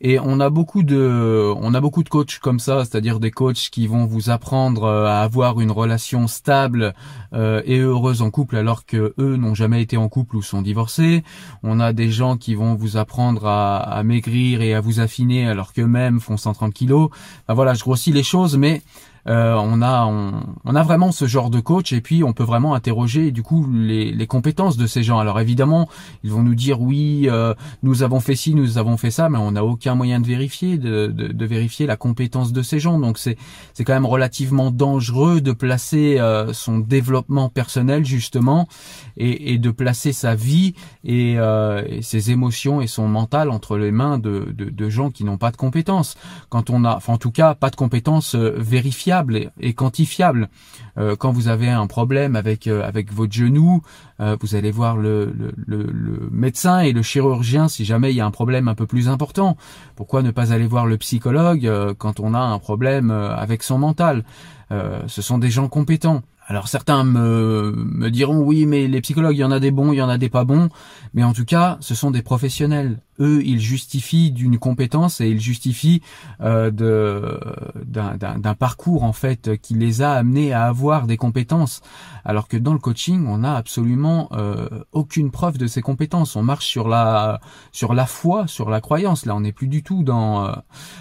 Et 0.00 0.18
on 0.18 0.40
a 0.40 0.50
beaucoup 0.50 0.82
de, 0.82 1.52
on 1.56 1.74
a 1.74 1.80
beaucoup 1.80 2.02
de 2.02 2.08
coachs 2.08 2.38
comme 2.38 2.58
ça, 2.58 2.84
c'est-à-dire 2.84 3.20
des 3.20 3.30
coachs 3.30 3.68
qui 3.70 3.86
vont 3.86 4.06
vous 4.06 4.30
apprendre 4.30 4.84
euh, 4.84 5.06
à 5.06 5.20
avoir 5.20 5.60
une 5.60 5.70
relation 5.70 6.26
stable 6.26 6.94
euh, 7.32 7.62
et 7.64 7.78
heureuse 7.78 8.22
en 8.22 8.30
couple 8.30 8.56
alors 8.56 8.86
que 8.86 9.14
eux 9.18 9.36
n'ont 9.36 9.54
jamais 9.54 9.82
été 9.82 9.96
en 9.96 10.08
couple 10.08 10.36
ou 10.36 10.42
sont 10.42 10.62
divorcés. 10.62 11.22
On 11.62 11.80
a 11.80 11.92
des 11.92 12.10
gens 12.10 12.36
qui 12.36 12.54
vont 12.54 12.74
vous 12.74 12.96
apprendre 12.96 13.46
à, 13.46 14.02
maigrir 14.04 14.60
et 14.60 14.74
à 14.74 14.80
vous 14.80 15.00
affiner 15.00 15.46
alors 15.46 15.72
qu'eux-mêmes 15.72 16.20
font 16.20 16.36
130 16.36 16.74
kilos. 16.74 17.10
voilà, 17.48 17.74
je 17.74 17.82
grossis 17.82 18.12
les 18.12 18.22
choses, 18.22 18.56
mais 18.56 18.82
euh, 19.26 19.54
on 19.54 19.80
a 19.80 20.04
on, 20.06 20.74
a 20.74 20.82
vraiment 20.82 21.12
ce 21.12 21.26
genre 21.26 21.48
de 21.48 21.60
coach 21.60 21.92
et 21.92 22.00
puis 22.00 22.22
on 22.22 22.32
peut 22.32 22.44
vraiment 22.44 22.74
interroger 22.74 23.30
du 23.30 23.42
coup 23.42 23.66
les, 23.72 24.12
les 24.12 24.26
compétences 24.26 24.76
de 24.76 24.86
ces 24.86 25.02
gens. 25.02 25.18
Alors 25.18 25.40
évidemment, 25.40 25.88
ils 26.22 26.30
vont 26.30 26.42
nous 26.42 26.54
dire 26.54 26.80
oui, 26.80 27.26
euh, 27.30 27.54
nous 27.82 28.02
avons 28.02 28.20
fait 28.20 28.36
ci, 28.36 28.54
nous 28.54 28.76
avons 28.76 28.96
fait 28.96 29.10
ça, 29.10 29.28
mais 29.28 29.38
on 29.38 29.52
n'a 29.52 29.64
aucun 29.64 29.94
moyen 29.94 30.20
de 30.20 30.26
vérifier 30.26 30.76
de, 30.76 31.06
de, 31.06 31.28
de, 31.28 31.46
vérifier 31.46 31.86
la 31.86 31.96
compétence 31.96 32.52
de 32.52 32.62
ces 32.62 32.80
gens. 32.80 32.98
Donc 32.98 33.18
c'est 33.18 33.36
c'est 33.72 33.84
quand 33.84 33.94
même 33.94 34.06
relativement 34.06 34.70
dangereux 34.70 35.40
de 35.40 35.52
placer 35.52 36.18
euh, 36.18 36.52
son 36.52 36.78
développement 36.78 37.48
personnel 37.48 38.04
justement 38.04 38.68
et, 39.16 39.54
et 39.54 39.58
de 39.58 39.70
placer 39.70 40.12
sa 40.12 40.34
vie 40.34 40.74
et, 41.04 41.34
et, 41.34 42.02
ses 42.02 42.30
émotions 42.30 42.80
et 42.80 42.86
son 42.86 43.08
mental 43.08 43.50
entre 43.50 43.78
les 43.78 43.90
mains 43.90 44.18
de, 44.18 44.52
de, 44.52 44.68
de 44.70 44.88
gens 44.90 45.10
qui 45.10 45.24
n'ont 45.24 45.38
pas 45.38 45.50
de 45.50 45.56
compétences. 45.56 46.16
Quand 46.48 46.70
on 46.70 46.84
a, 46.84 46.96
enfin 46.96 47.14
en 47.14 47.18
tout 47.18 47.30
cas, 47.30 47.54
pas 47.54 47.70
de 47.70 47.76
compétences 47.76 48.34
vérifiables 48.34 49.13
et, 49.60 49.74
quantifiable. 49.74 50.48
Euh, 50.96 51.16
quand 51.16 51.32
vous 51.32 51.48
avez 51.48 51.68
un 51.68 51.86
problème 51.86 52.36
avec 52.36 52.66
euh, 52.66 52.90
votre 53.12 53.32
genou, 53.32 53.82
euh, 54.20 54.36
vous 54.40 54.54
allez 54.54 54.70
voir 54.70 54.96
le, 54.96 55.34
le, 55.66 56.28
médecin 56.30 56.80
et 56.80 56.92
le 56.92 57.02
chirurgien 57.02 57.68
si 57.68 57.84
jamais 57.84 58.12
il 58.12 58.16
y 58.16 58.20
a 58.20 58.26
un 58.26 58.30
problème 58.30 58.68
un 58.68 58.74
peu 58.74 58.86
plus 58.86 59.08
important. 59.08 59.56
Pourquoi 59.96 60.22
ne 60.22 60.30
pas 60.30 60.52
aller 60.52 60.66
voir 60.66 60.86
le 60.86 60.96
psychologue 60.98 61.70
quand 61.98 62.20
on 62.20 62.34
a 62.34 62.38
un 62.38 62.58
problème 62.58 63.10
avec 63.10 63.62
son 63.62 63.78
mental? 63.78 64.24
Ce 64.70 65.22
sont 65.22 65.38
des 65.38 65.50
gens 65.50 65.68
compétents. 65.68 66.22
Alors 66.46 66.68
certains 66.68 67.04
me, 67.04 68.10
diront 68.10 68.40
oui 68.40 68.66
mais 68.66 68.86
les 68.86 69.00
psychologues 69.00 69.36
il 69.36 69.40
y 69.40 69.44
en 69.44 69.50
a 69.50 69.60
des 69.60 69.70
bons, 69.70 69.92
il 69.92 69.96
y 69.96 70.02
en 70.02 70.08
a 70.08 70.18
des 70.18 70.28
pas 70.28 70.44
bons, 70.44 70.68
mais 71.14 71.24
en 71.24 71.32
tout 71.32 71.44
cas 71.44 71.78
ce 71.80 71.94
sont 71.94 72.10
des 72.10 72.22
professionnels 72.22 73.00
eux, 73.20 73.42
ils 73.44 73.60
justifient 73.60 74.32
d'une 74.32 74.58
compétence 74.58 75.20
et 75.20 75.28
ils 75.28 75.40
justifient 75.40 76.02
euh, 76.40 76.70
d'un 76.70 78.54
parcours 78.54 79.04
en 79.04 79.12
fait 79.12 79.56
qui 79.60 79.74
les 79.74 80.02
a 80.02 80.12
amenés 80.12 80.52
à 80.52 80.66
avoir 80.66 81.06
des 81.06 81.16
compétences. 81.16 81.80
Alors 82.24 82.48
que 82.48 82.56
dans 82.56 82.72
le 82.72 82.78
coaching, 82.78 83.26
on 83.26 83.38
n'a 83.38 83.54
absolument 83.54 84.30
euh, 84.32 84.68
aucune 84.92 85.30
preuve 85.30 85.58
de 85.58 85.66
ces 85.66 85.82
compétences. 85.82 86.36
On 86.36 86.42
marche 86.42 86.66
sur 86.66 86.88
la 86.88 87.40
sur 87.70 87.92
la 87.92 88.06
foi, 88.06 88.46
sur 88.46 88.70
la 88.70 88.80
croyance. 88.80 89.26
Là, 89.26 89.36
on 89.36 89.40
n'est 89.40 89.52
plus 89.52 89.68
du 89.68 89.82
tout 89.82 90.02
dans. 90.02 90.46
Euh, 90.46 90.52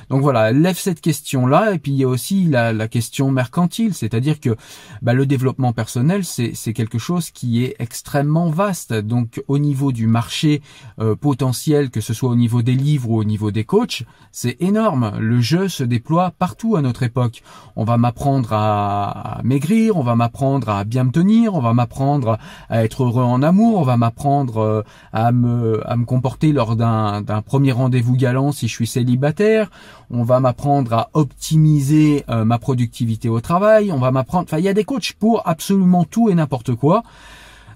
donc 0.10 0.22
voilà, 0.22 0.51
lève 0.51 0.78
cette 0.78 1.01
question 1.01 1.48
là. 1.48 1.74
Et 1.74 1.80
puis 1.80 1.94
il 1.94 1.98
y 1.98 2.04
a 2.04 2.07
aussi 2.07 2.44
la, 2.44 2.74
la 2.74 2.88
question 2.88 3.31
mercantile, 3.31 3.94
c'est-à-dire 3.94 4.40
que 4.40 4.56
bah, 5.01 5.13
le 5.13 5.25
développement 5.33 5.74
personnel, 5.74 6.24
c'est 6.25 6.74
quelque 6.74 7.00
chose 7.00 7.31
qui 7.31 7.63
est 7.63 7.75
extrêmement 7.80 8.50
vaste. 8.51 8.94
Donc 8.94 9.44
au 9.47 9.57
niveau 9.57 9.91
du 9.91 10.06
marché 10.06 10.62
euh, 11.00 11.15
potentiel 11.15 11.89
que 11.89 12.01
ce 12.01 12.13
soit 12.13 12.30
au 12.30 12.35
niveau 12.35 12.62
des 12.62 12.75
livres 12.75 13.09
ou 13.09 13.18
au 13.18 13.24
niveau 13.24 13.50
des 13.50 13.63
coachs, 13.63 14.03
c'est 14.31 14.57
énorme. 14.62 15.13
Le 15.19 15.41
jeu 15.41 15.69
se 15.69 15.83
déploie 15.83 16.31
partout 16.38 16.75
à 16.75 16.81
notre 16.81 17.01
époque. 17.01 17.41
On 17.75 17.83
va 17.83 17.97
m'apprendre 17.97 18.50
à, 18.51 19.41
maigrir, 19.44 19.97
on 19.97 20.03
va 20.03 20.15
m'apprendre 20.15 20.69
à 20.69 20.83
bien 20.83 21.03
me 21.03 21.12
tenir, 21.12 21.56
on 21.56 21.62
va 21.62 21.74
m'apprendre 21.74 22.37
à 22.69 22.83
être 22.83 23.04
heureux 23.04 23.23
en 23.23 23.42
amour, 23.42 23.80
on 23.80 23.83
va 23.83 23.97
m'apprendre 23.97 24.57
euh, 24.59 24.81
à 25.13 25.31
me, 25.31 25.81
à 25.90 25.95
me 25.95 26.06
comporter 26.06 26.52
lors 26.52 26.75
d'un 26.75 27.42
premier 27.42 27.71
rendez-vous 27.71 28.16
galant 28.16 28.52
si 28.52 28.68
je 28.68 28.73
suis 28.73 28.87
célibataire, 28.87 29.71
on 30.14 30.24
va 30.24 30.40
m'apprendre 30.40 30.94
à 30.94 31.10
optimiser 31.14 32.24
euh, 32.30 32.46
ma 32.46 32.60
productivité 32.60 33.30
au 33.30 33.42
travail, 33.42 33.92
on 33.92 33.98
va 33.98 34.12
m'apprendre, 34.12 34.46
enfin 34.48 34.60
il 34.60 34.64
y 34.64 34.70
a 34.70 34.74
des 34.74 34.84
coachs 34.84 35.14
pour 35.14 35.48
absolument 35.48 36.06
tout 36.06 36.30
et 36.30 36.36
n'importe 36.36 36.76
quoi. 36.76 37.04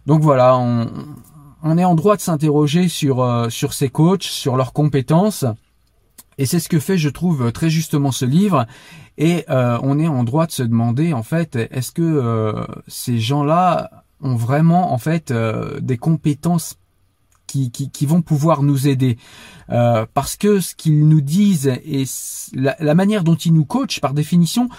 Donc 0.06 0.22
voilà, 0.22 0.58
on, 0.58 1.77
est 1.77 1.84
en 1.84 1.96
droit 1.96 2.15
de 2.15 2.22
s'interroger 2.22 2.88
sur 2.88 3.22
euh, 3.22 3.50
sur 3.50 3.74
ces 3.74 3.89
coachs, 3.89 4.24
sur 4.24 4.56
leurs 4.56 4.72
compétences. 4.72 5.46
Et 6.38 6.46
c'est 6.46 6.60
ce 6.60 6.70
que 6.70 6.79
fait, 6.79 7.00
je 7.00 7.10
trouve, 7.10 7.51
très 7.51 7.70
justement 7.70 8.12
ce 8.12 8.24
livre. 8.24 8.67
Et 9.17 9.44
euh, 9.50 9.79
on 9.82 9.98
est 9.98 10.08
en 10.08 10.24
droit 10.24 10.46
de 10.46 10.51
se 10.51 10.62
demander, 10.62 11.12
en 11.12 11.24
fait, 11.24 11.56
est-ce 11.56 11.91
que 11.91 12.67
ces 12.88 13.20
gens-là 13.20 13.89
ont 14.22 14.36
vraiment, 14.36 14.94
en 14.94 15.00
fait, 15.00 15.34
des 15.82 15.98
compétences 15.98 16.77
qui, 17.47 17.71
qui, 17.71 18.05
vont 18.05 18.21
pouvoir 18.21 18.61
nous 18.61 18.87
aider. 18.87 19.17
parce 19.67 20.35
que 20.35 20.59
ce 20.59 20.75
qu'ils 20.75 21.07
nous 21.07 21.21
disent 21.21 21.67
et 21.85 22.03
la, 22.53 22.75
la, 22.79 22.95
manière 22.95 23.23
dont 23.23 23.35
ils 23.35 23.53
nous 23.53 23.65
coachent, 23.65 23.99
par 23.99 24.13
définition, 24.13 24.69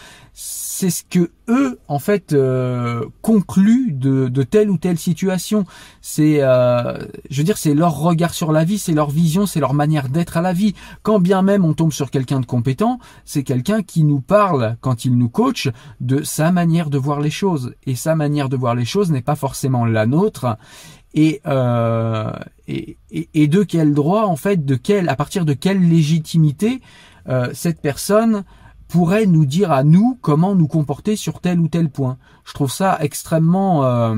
c'est 0.78 0.90
ce 0.90 1.02
que 1.02 1.32
eux 1.48 1.80
en 1.88 1.98
fait 1.98 2.32
euh, 2.32 3.04
concluent 3.22 3.90
de, 3.90 4.28
de, 4.28 4.42
telle 4.44 4.70
ou 4.70 4.78
telle 4.78 4.96
situation. 4.96 5.64
C'est, 6.00 6.38
euh, 6.40 6.96
je 7.30 7.38
veux 7.38 7.44
dire, 7.44 7.58
c'est 7.58 7.74
leur 7.74 7.98
regard 7.98 8.32
sur 8.32 8.52
la 8.52 8.62
vie, 8.62 8.78
c'est 8.78 8.92
leur 8.92 9.10
vision, 9.10 9.44
c'est 9.44 9.58
leur 9.58 9.74
manière 9.74 10.08
d'être 10.08 10.36
à 10.36 10.40
la 10.40 10.52
vie. 10.52 10.74
Quand 11.02 11.18
bien 11.18 11.42
même 11.42 11.64
on 11.64 11.74
tombe 11.74 11.92
sur 11.92 12.12
quelqu'un 12.12 12.38
de 12.38 12.46
compétent, 12.46 13.00
c'est 13.24 13.42
quelqu'un 13.42 13.82
qui 13.82 14.04
nous 14.04 14.20
parle 14.20 14.76
quand 14.80 15.04
il 15.04 15.16
nous 15.16 15.28
coach 15.28 15.68
de 16.00 16.22
sa 16.22 16.52
manière 16.52 16.90
de 16.90 16.98
voir 16.98 17.20
les 17.20 17.30
choses. 17.30 17.74
Et 17.84 17.96
sa 17.96 18.14
manière 18.14 18.48
de 18.48 18.56
voir 18.56 18.76
les 18.76 18.84
choses 18.84 19.10
n'est 19.10 19.20
pas 19.20 19.34
forcément 19.34 19.84
la 19.84 20.06
nôtre. 20.06 20.58
Et, 21.14 21.40
euh, 21.46 22.30
et, 22.66 22.98
et, 23.10 23.48
de 23.48 23.62
quel 23.62 23.94
droit 23.94 24.26
en 24.26 24.36
fait, 24.36 24.64
de 24.64 24.74
quel, 24.76 25.08
à 25.08 25.16
partir 25.16 25.44
de 25.44 25.54
quelle 25.54 25.88
légitimité 25.88 26.82
euh, 27.28 27.48
cette 27.54 27.80
personne 27.80 28.44
pourrait 28.88 29.26
nous 29.26 29.44
dire 29.44 29.70
à 29.70 29.84
nous 29.84 30.18
comment 30.22 30.54
nous 30.54 30.66
comporter 30.66 31.14
sur 31.14 31.40
tel 31.40 31.60
ou 31.60 31.68
tel 31.68 31.90
point. 31.90 32.16
Je 32.44 32.54
trouve 32.54 32.72
ça 32.72 32.96
extrêmement 33.00 33.84
euh, 33.84 34.16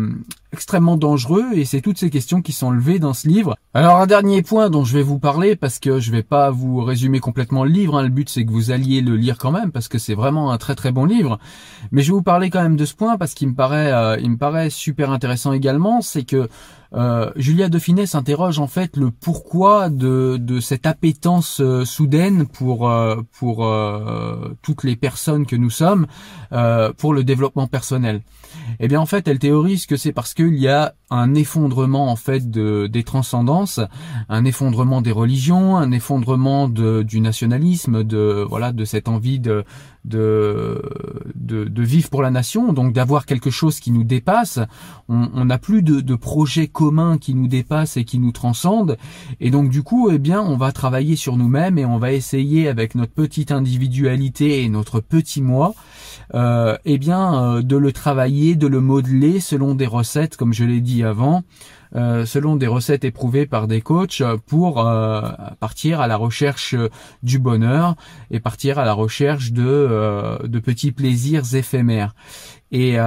extrêmement 0.52 0.96
dangereux 0.96 1.46
et 1.54 1.64
c'est 1.64 1.80
toutes 1.80 1.98
ces 1.98 2.08
questions 2.08 2.40
qui 2.40 2.52
sont 2.52 2.70
levées 2.70 3.00
dans 3.00 3.12
ce 3.12 3.26
livre. 3.26 3.56
Alors 3.74 3.96
un 3.96 4.06
dernier 4.06 4.42
point 4.42 4.70
dont 4.70 4.84
je 4.84 4.96
vais 4.96 5.02
vous 5.02 5.18
parler 5.18 5.56
parce 5.56 5.80
que 5.80 5.98
je 5.98 6.12
vais 6.12 6.22
pas 6.22 6.50
vous 6.50 6.84
résumer 6.84 7.18
complètement 7.18 7.64
le 7.64 7.70
livre, 7.70 7.98
hein. 7.98 8.02
le 8.04 8.08
but 8.08 8.28
c'est 8.28 8.44
que 8.44 8.52
vous 8.52 8.70
alliez 8.70 9.00
le 9.00 9.16
lire 9.16 9.38
quand 9.38 9.50
même 9.50 9.72
parce 9.72 9.88
que 9.88 9.98
c'est 9.98 10.14
vraiment 10.14 10.52
un 10.52 10.58
très 10.58 10.76
très 10.76 10.92
bon 10.92 11.04
livre. 11.04 11.40
Mais 11.90 12.02
je 12.02 12.12
vais 12.12 12.16
vous 12.16 12.22
parler 12.22 12.48
quand 12.48 12.62
même 12.62 12.76
de 12.76 12.84
ce 12.84 12.94
point 12.94 13.18
parce 13.18 13.34
qu'il 13.34 13.48
me 13.48 13.54
paraît 13.54 13.92
euh, 13.92 14.18
il 14.20 14.30
me 14.30 14.38
paraît 14.38 14.70
super 14.70 15.10
intéressant 15.10 15.52
également, 15.52 16.00
c'est 16.00 16.24
que 16.24 16.48
euh, 16.92 17.30
Julia 17.36 17.68
de 17.68 17.78
s'interroge 18.06 18.58
en 18.58 18.66
fait 18.66 18.96
le 18.96 19.10
pourquoi 19.10 19.90
de, 19.90 20.38
de 20.40 20.60
cette 20.60 20.86
appétence 20.86 21.60
euh, 21.60 21.84
soudaine 21.84 22.46
pour 22.46 22.90
euh, 22.90 23.22
pour 23.38 23.68
toutes 24.62 24.84
les 24.84 24.96
personnes 24.96 25.46
que 25.46 25.56
nous 25.56 25.70
sommes 25.70 26.06
pour 26.96 27.14
le 27.14 27.24
développement 27.24 27.66
personnel. 27.66 28.22
Eh 28.80 28.88
bien 28.88 29.00
en 29.00 29.06
fait, 29.06 29.28
elle 29.28 29.38
théorise 29.38 29.86
que 29.86 29.96
c'est 29.96 30.12
parce 30.12 30.34
qu'il 30.34 30.54
y 30.54 30.68
a 30.68 30.94
un 31.10 31.34
effondrement 31.34 32.10
en 32.10 32.16
fait 32.16 32.50
de, 32.50 32.86
des 32.86 33.04
transcendances, 33.04 33.80
un 34.28 34.44
effondrement 34.44 35.02
des 35.02 35.12
religions, 35.12 35.76
un 35.76 35.90
effondrement 35.92 36.68
de, 36.68 37.02
du 37.02 37.20
nationalisme, 37.20 38.04
de 38.04 38.44
voilà 38.48 38.72
de 38.72 38.84
cette 38.84 39.08
envie 39.08 39.40
de 39.40 39.64
de, 40.04 40.82
de, 41.34 41.82
vivre 41.82 42.08
pour 42.08 42.22
la 42.22 42.30
nation, 42.30 42.72
donc 42.72 42.92
d'avoir 42.92 43.26
quelque 43.26 43.50
chose 43.50 43.80
qui 43.80 43.90
nous 43.90 44.04
dépasse. 44.04 44.58
On 45.08 45.44
n'a 45.44 45.58
plus 45.58 45.82
de, 45.82 46.00
de 46.00 46.14
projets 46.14 46.68
communs 46.68 47.18
qui 47.18 47.34
nous 47.34 47.48
dépassent 47.48 47.96
et 47.96 48.04
qui 48.04 48.18
nous 48.18 48.32
transcendent, 48.32 48.96
et 49.40 49.50
donc 49.50 49.70
du 49.70 49.82
coup, 49.82 50.10
eh 50.10 50.18
bien, 50.18 50.40
on 50.40 50.56
va 50.56 50.72
travailler 50.72 51.16
sur 51.16 51.36
nous-mêmes 51.36 51.78
et 51.78 51.84
on 51.84 51.98
va 51.98 52.12
essayer 52.12 52.68
avec 52.68 52.94
notre 52.94 53.12
petite 53.12 53.52
individualité 53.52 54.62
et 54.62 54.68
notre 54.68 55.00
petit 55.00 55.42
moi, 55.42 55.74
euh, 56.34 56.76
eh 56.84 56.98
bien, 56.98 57.42
euh, 57.42 57.62
de 57.62 57.76
le 57.76 57.92
travailler, 57.92 58.54
de 58.54 58.66
le 58.66 58.80
modeler 58.80 59.40
selon 59.40 59.74
des 59.74 59.86
recettes, 59.86 60.36
comme 60.36 60.52
je 60.52 60.64
l'ai 60.64 60.80
dit 60.80 61.02
avant. 61.02 61.42
Euh, 61.96 62.24
selon 62.24 62.54
des 62.54 62.68
recettes 62.68 63.04
éprouvées 63.04 63.46
par 63.46 63.66
des 63.66 63.80
coachs 63.80 64.22
pour 64.46 64.86
euh, 64.86 65.28
partir 65.58 66.00
à 66.00 66.06
la 66.06 66.16
recherche 66.16 66.76
du 67.24 67.40
bonheur 67.40 67.96
et 68.30 68.38
partir 68.38 68.78
à 68.78 68.84
la 68.84 68.92
recherche 68.92 69.50
de, 69.50 69.64
euh, 69.66 70.38
de 70.46 70.58
petits 70.60 70.92
plaisirs 70.92 71.54
éphémères. 71.54 72.14
Et, 72.72 72.98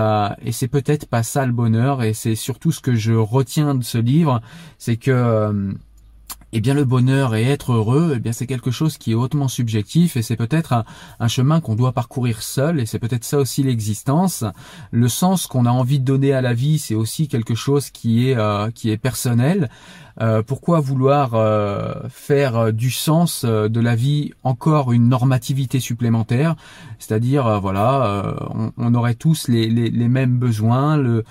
et 0.42 0.52
c'est 0.52 0.68
peut-être 0.68 1.06
pas 1.08 1.24
ça 1.24 1.46
le 1.46 1.54
bonheur 1.54 2.04
et 2.04 2.13
c'est 2.13 2.36
surtout 2.36 2.74
ce 2.74 2.82
que 2.82 2.96
je 2.96 3.13
retiens 3.13 3.75
de 3.75 3.84
ce 3.86 3.98
livre, 3.98 4.42
c'est 4.78 4.98
que 4.98 5.74
eh 6.55 6.62
bien 6.62 6.75
le 6.75 6.86
bonheur 6.86 7.33
et 7.33 7.43
être 7.43 7.74
heureux, 7.74 8.13
eh 8.15 8.19
bien 8.19 8.31
c'est 8.31 8.45
quelque 8.45 8.69
chose 8.69 9.00
qui 9.00 9.12
est 9.12 9.15
hautement 9.15 9.48
subjectif 9.48 10.15
et 10.15 10.22
c'est 10.22 10.36
peut-être 10.36 10.86
un, 11.19 11.27
chemin 11.27 11.60
qu'on 11.62 11.75
doit 11.75 11.93
parcourir 11.93 12.43
seul 12.43 12.79
et 12.79 12.86
c'est 12.86 13.00
peut-être 13.00 13.24
ça 13.24 13.39
aussi 13.39 13.63
l'existence. 13.63 14.45
Le 14.91 15.07
sens 15.07 15.48
qu'on 15.48 15.65
a 15.65 15.72
envie 15.72 16.00
de 16.00 16.05
donner 16.05 16.31
à 16.31 16.41
la 16.41 16.53
vie, 16.53 16.77
c'est 16.77 16.93
aussi 16.93 17.27
quelque 17.27 17.55
chose 17.55 17.89
qui 17.89 18.29
est 18.29 18.38
euh, 18.38 18.69
qui 18.69 18.91
est 18.91 18.98
personnel. 18.98 19.69
Euh, 20.22 20.43
pourquoi 20.43 20.79
vouloir 20.79 21.33
euh, 21.33 21.95
faire 22.10 22.72
du 22.72 22.91
sens 22.91 23.45
de 23.45 23.79
la 23.79 23.95
vie 23.95 24.31
encore 24.43 24.91
une 24.91 25.10
normativité 25.10 25.79
supplémentaire? 25.79 26.55
C'est-à-dire 27.00 27.60
voilà, 27.62 28.36
on, 28.53 28.72
on, 28.77 28.93
aurait 28.93 29.15
tous 29.15 29.48
les, 29.48 29.67
les, 29.69 29.89
les 29.89 30.07
mêmes 30.07 30.38
besoins, 30.38 30.98
le 30.98 31.24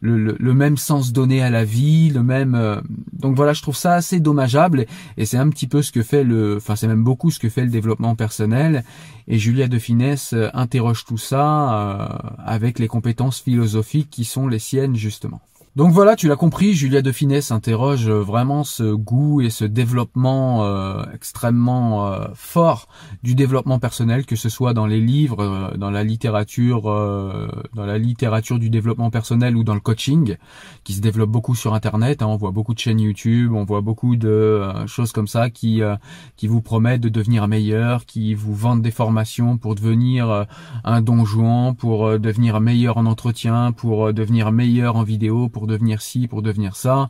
le, 0.00 0.54
même 0.54 0.76
sens 0.76 1.12
donné 1.12 1.42
à 1.42 1.50
la 1.50 1.64
vie, 1.64 2.10
le 2.10 2.22
même. 2.22 2.54
Euh, 2.54 2.80
donc 3.12 3.34
voilà, 3.36 3.52
je 3.52 3.62
trouve 3.62 3.76
ça 3.76 3.94
assez 3.94 4.20
dommageable 4.20 4.86
et, 5.16 5.26
c'est 5.26 5.36
un 5.36 5.48
petit 5.48 5.66
peu 5.66 5.82
ce 5.82 5.92
que 5.92 6.02
fait 6.02 6.24
le, 6.24 6.56
enfin 6.56 6.76
c'est 6.76 6.86
même 6.86 7.04
beaucoup 7.04 7.30
ce 7.30 7.38
que 7.38 7.48
fait 7.48 7.62
le 7.62 7.70
développement 7.70 8.14
personnel. 8.14 8.84
Et 9.26 9.38
Julia 9.38 9.68
de 9.68 9.78
Finesse 9.78 10.32
euh, 10.32 10.48
interroge 10.54 11.04
tout 11.04 11.18
ça 11.18 11.72
euh, 11.72 12.08
avec 12.44 12.78
les 12.78 12.88
compétences 12.88 13.40
philosophiques 13.40 14.10
qui 14.10 14.24
sont 14.24 14.46
les 14.48 14.58
siennes 14.58 14.96
justement. 14.96 15.40
Donc 15.78 15.92
voilà, 15.92 16.16
tu 16.16 16.26
l'as 16.26 16.34
compris, 16.34 16.74
Julia 16.74 17.02
de 17.02 17.12
Finesse 17.12 17.52
interroge 17.52 18.08
euh, 18.08 18.20
vraiment 18.20 18.64
ce 18.64 18.92
goût 18.92 19.40
et 19.40 19.48
ce 19.48 19.64
développement 19.64 20.64
euh, 20.64 21.04
extrêmement 21.14 22.12
euh, 22.12 22.24
fort 22.34 22.88
du 23.22 23.36
développement 23.36 23.78
personnel, 23.78 24.26
que 24.26 24.34
ce 24.34 24.48
soit 24.48 24.74
dans 24.74 24.86
les 24.86 25.00
livres, 25.00 25.76
dans 25.76 25.92
la 25.92 26.02
littérature, 26.02 26.82
dans 26.82 27.86
la 27.86 27.96
littérature 27.96 28.58
du 28.58 28.70
développement 28.70 29.10
personnel 29.10 29.56
ou 29.56 29.62
dans 29.62 29.74
le 29.74 29.80
coaching, 29.80 30.36
qui 30.82 30.94
se 30.94 31.00
développe 31.00 31.30
beaucoup 31.30 31.54
sur 31.54 31.74
Internet. 31.74 32.22
Hein. 32.22 32.26
on 32.26 32.36
voit 32.36 32.50
beaucoup 32.50 32.74
de 32.74 32.80
chaînes 32.80 32.98
YouTube, 32.98 33.52
on 33.52 33.64
voit 33.64 33.80
beaucoup 33.80 34.16
de 34.16 34.64
choses 34.86 35.12
comme 35.12 35.28
ça 35.28 35.48
qui 35.48 35.80
qui 36.36 36.48
vous 36.48 36.60
promettent 36.60 37.02
de 37.02 37.08
devenir 37.08 37.46
meilleur, 37.46 38.04
qui 38.04 38.34
vous 38.34 38.54
vendent 38.54 38.82
des 38.82 38.90
formations 38.90 39.58
pour 39.58 39.76
devenir 39.76 40.46
un 40.82 41.02
don 41.02 41.24
Juan, 41.24 41.76
pour 41.76 42.18
devenir 42.18 42.60
meilleur 42.60 42.96
en 42.96 43.06
entretien, 43.06 43.70
pour 43.70 44.12
devenir 44.12 44.50
meilleur 44.50 44.96
en 44.96 45.04
vidéo, 45.04 45.48
pour 45.48 45.67
devenir 45.68 46.02
ci, 46.02 46.26
pour 46.26 46.42
devenir 46.42 46.74
ça. 46.74 47.08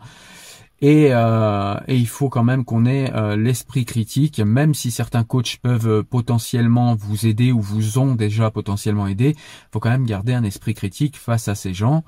Et, 0.80 1.08
euh, 1.10 1.74
et 1.88 1.96
il 1.96 2.06
faut 2.06 2.28
quand 2.28 2.44
même 2.44 2.64
qu'on 2.64 2.86
ait 2.86 3.12
euh, 3.12 3.36
l'esprit 3.36 3.84
critique, 3.84 4.38
même 4.38 4.74
si 4.74 4.92
certains 4.92 5.24
coachs 5.24 5.58
peuvent 5.60 5.88
euh, 5.88 6.02
potentiellement 6.04 6.94
vous 6.94 7.26
aider 7.26 7.50
ou 7.50 7.60
vous 7.60 7.98
ont 7.98 8.14
déjà 8.14 8.52
potentiellement 8.52 9.08
aidé, 9.08 9.34
faut 9.72 9.80
quand 9.80 9.90
même 9.90 10.06
garder 10.06 10.34
un 10.34 10.44
esprit 10.44 10.74
critique 10.74 11.16
face 11.16 11.48
à 11.48 11.56
ces 11.56 11.74
gens 11.74 12.04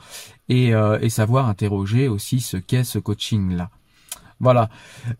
et, 0.48 0.72
et 1.00 1.10
savoir 1.10 1.48
interroger 1.48 2.08
aussi 2.08 2.40
ce 2.40 2.56
qu'est 2.56 2.82
ce 2.82 2.98
coaching-là. 2.98 3.70
Voilà. 4.40 4.70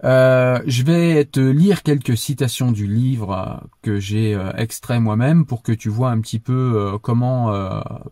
Euh, 0.03 0.63
je 0.67 0.83
vais 0.83 1.27
te 1.27 1.41
lire 1.41 1.83
quelques 1.83 2.17
citations 2.17 2.73
du 2.73 2.87
livre 2.87 3.33
euh, 3.33 3.67
que 3.83 4.01
j'ai 4.01 4.35
euh, 4.35 4.51
extrait 4.57 4.99
moi-même 4.99 5.45
pour 5.45 5.63
que 5.63 5.73
tu 5.73 5.91
vois 5.91 6.11
un 6.11 6.21
petit 6.21 6.39
peu 6.39 6.99
comment, 7.03 7.51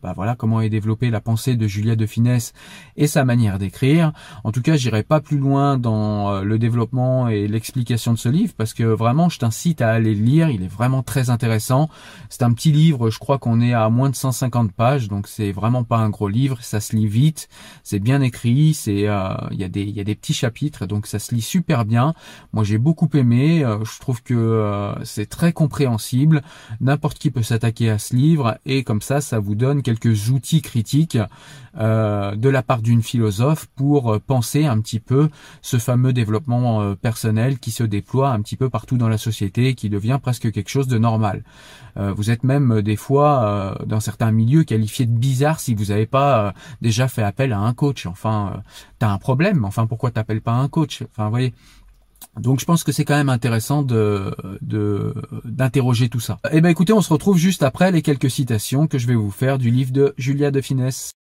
bah 0.02 0.12
voilà, 0.14 0.34
comment 0.34 0.60
est 0.60 0.68
développée 0.68 1.10
la 1.10 1.20
pensée 1.20 1.56
de 1.56 1.66
Julia 1.66 1.96
de 1.96 2.06
Finesse 2.06 2.52
et 2.96 3.06
sa 3.06 3.24
manière 3.24 3.58
d'écrire. 3.58 4.12
En 4.44 4.52
tout 4.52 4.60
cas, 4.60 4.76
j'irai 4.76 5.02
pas 5.02 5.20
plus 5.20 5.38
loin 5.38 5.78
dans 5.78 6.42
le 6.42 6.58
développement 6.58 7.28
et 7.28 7.48
l'explication 7.48 8.12
de 8.12 8.18
ce 8.18 8.28
livre 8.28 8.52
parce 8.56 8.74
que 8.74 8.82
vraiment, 8.82 9.28
je 9.28 9.38
t'incite 9.38 9.80
à 9.80 9.90
aller 9.90 10.14
le 10.14 10.22
lire. 10.22 10.50
Il 10.50 10.62
est 10.62 10.72
vraiment 10.72 11.02
très 11.02 11.30
intéressant. 11.30 11.88
C'est 12.28 12.42
un 12.42 12.52
petit 12.52 12.72
livre. 12.72 13.10
Je 13.10 13.18
crois 13.18 13.38
qu'on 13.38 13.60
est 13.60 13.72
à 13.72 13.88
moins 13.88 14.10
de 14.10 14.16
150 14.16 14.72
pages, 14.72 15.08
donc 15.08 15.26
c'est 15.26 15.52
vraiment 15.52 15.84
pas 15.84 15.98
un 15.98 16.10
gros 16.10 16.28
livre. 16.28 16.58
Ça 16.60 16.80
se 16.80 16.94
lit 16.94 17.06
vite. 17.06 17.48
C'est 17.82 18.00
bien 18.00 18.20
écrit. 18.20 18.74
C'est, 18.74 19.06
il 19.50 19.58
y 19.58 19.64
a 19.64 19.68
des, 19.68 19.82
il 19.82 19.96
y 19.96 20.00
a 20.00 20.04
des 20.04 20.14
petits 20.14 20.34
chapitres. 20.34 20.86
Donc 20.86 20.97
donc 20.98 21.06
ça 21.06 21.20
se 21.20 21.32
lit 21.32 21.42
super 21.42 21.84
bien. 21.84 22.12
Moi 22.52 22.64
j'ai 22.64 22.76
beaucoup 22.76 23.08
aimé, 23.14 23.64
euh, 23.64 23.84
je 23.84 24.00
trouve 24.00 24.20
que 24.20 24.34
euh, 24.34 24.92
c'est 25.04 25.26
très 25.26 25.52
compréhensible, 25.52 26.42
n'importe 26.80 27.18
qui 27.18 27.30
peut 27.30 27.44
s'attaquer 27.44 27.88
à 27.88 27.98
ce 28.00 28.16
livre 28.16 28.58
et 28.66 28.82
comme 28.82 29.00
ça 29.00 29.20
ça 29.20 29.38
vous 29.38 29.54
donne 29.54 29.82
quelques 29.82 30.30
outils 30.30 30.60
critiques 30.60 31.16
euh, 31.78 32.34
de 32.34 32.48
la 32.48 32.64
part 32.64 32.82
d'une 32.82 33.00
philosophe 33.00 33.66
pour 33.76 34.20
penser 34.22 34.66
un 34.66 34.80
petit 34.80 34.98
peu 34.98 35.28
ce 35.62 35.76
fameux 35.76 36.12
développement 36.12 36.96
personnel 36.96 37.60
qui 37.60 37.70
se 37.70 37.84
déploie 37.84 38.30
un 38.30 38.42
petit 38.42 38.56
peu 38.56 38.68
partout 38.68 38.96
dans 38.96 39.08
la 39.08 39.18
société, 39.18 39.74
qui 39.74 39.88
devient 39.88 40.18
presque 40.20 40.50
quelque 40.50 40.70
chose 40.70 40.88
de 40.88 40.98
normal. 40.98 41.44
vous 41.96 42.30
êtes 42.30 42.42
même 42.42 42.82
des 42.82 42.96
fois 42.96 43.76
dans 43.86 44.00
certains 44.00 44.32
milieux 44.32 44.64
qualifiés 44.64 45.06
de 45.06 45.16
bizarre 45.16 45.60
si 45.60 45.74
vous 45.74 45.86
n'avez 45.86 46.06
pas 46.06 46.54
déjà 46.80 47.06
fait 47.06 47.22
appel 47.22 47.52
à 47.52 47.58
un 47.58 47.74
coach. 47.74 48.06
Enfin, 48.06 48.62
t'as 48.98 49.10
un 49.10 49.18
problème. 49.18 49.64
Enfin, 49.64 49.86
pourquoi 49.86 50.10
t'appelles 50.10 50.42
pas 50.42 50.52
un 50.52 50.68
coach? 50.68 51.02
Enfin, 51.10 51.28
voyez. 51.30 51.54
Donc 52.36 52.60
je 52.60 52.64
pense 52.64 52.84
que 52.84 52.92
c'est 52.92 53.04
quand 53.04 53.16
même 53.16 53.28
intéressant 53.28 53.82
de 53.82 54.34
d'interroger 55.44 56.08
tout 56.08 56.20
ça. 56.20 56.38
Eh 56.52 56.60
ben 56.60 56.68
écoutez, 56.68 56.92
on 56.92 57.00
se 57.00 57.12
retrouve 57.12 57.38
juste 57.38 57.62
après 57.62 57.92
les 57.92 58.02
quelques 58.02 58.30
citations 58.30 58.86
que 58.86 58.98
je 58.98 59.06
vais 59.06 59.14
vous 59.14 59.30
faire 59.30 59.58
du 59.58 59.70
livre 59.70 59.92
de 59.92 60.14
Julia 60.18 60.50
de 60.50 60.60
Finesse. 60.60 61.12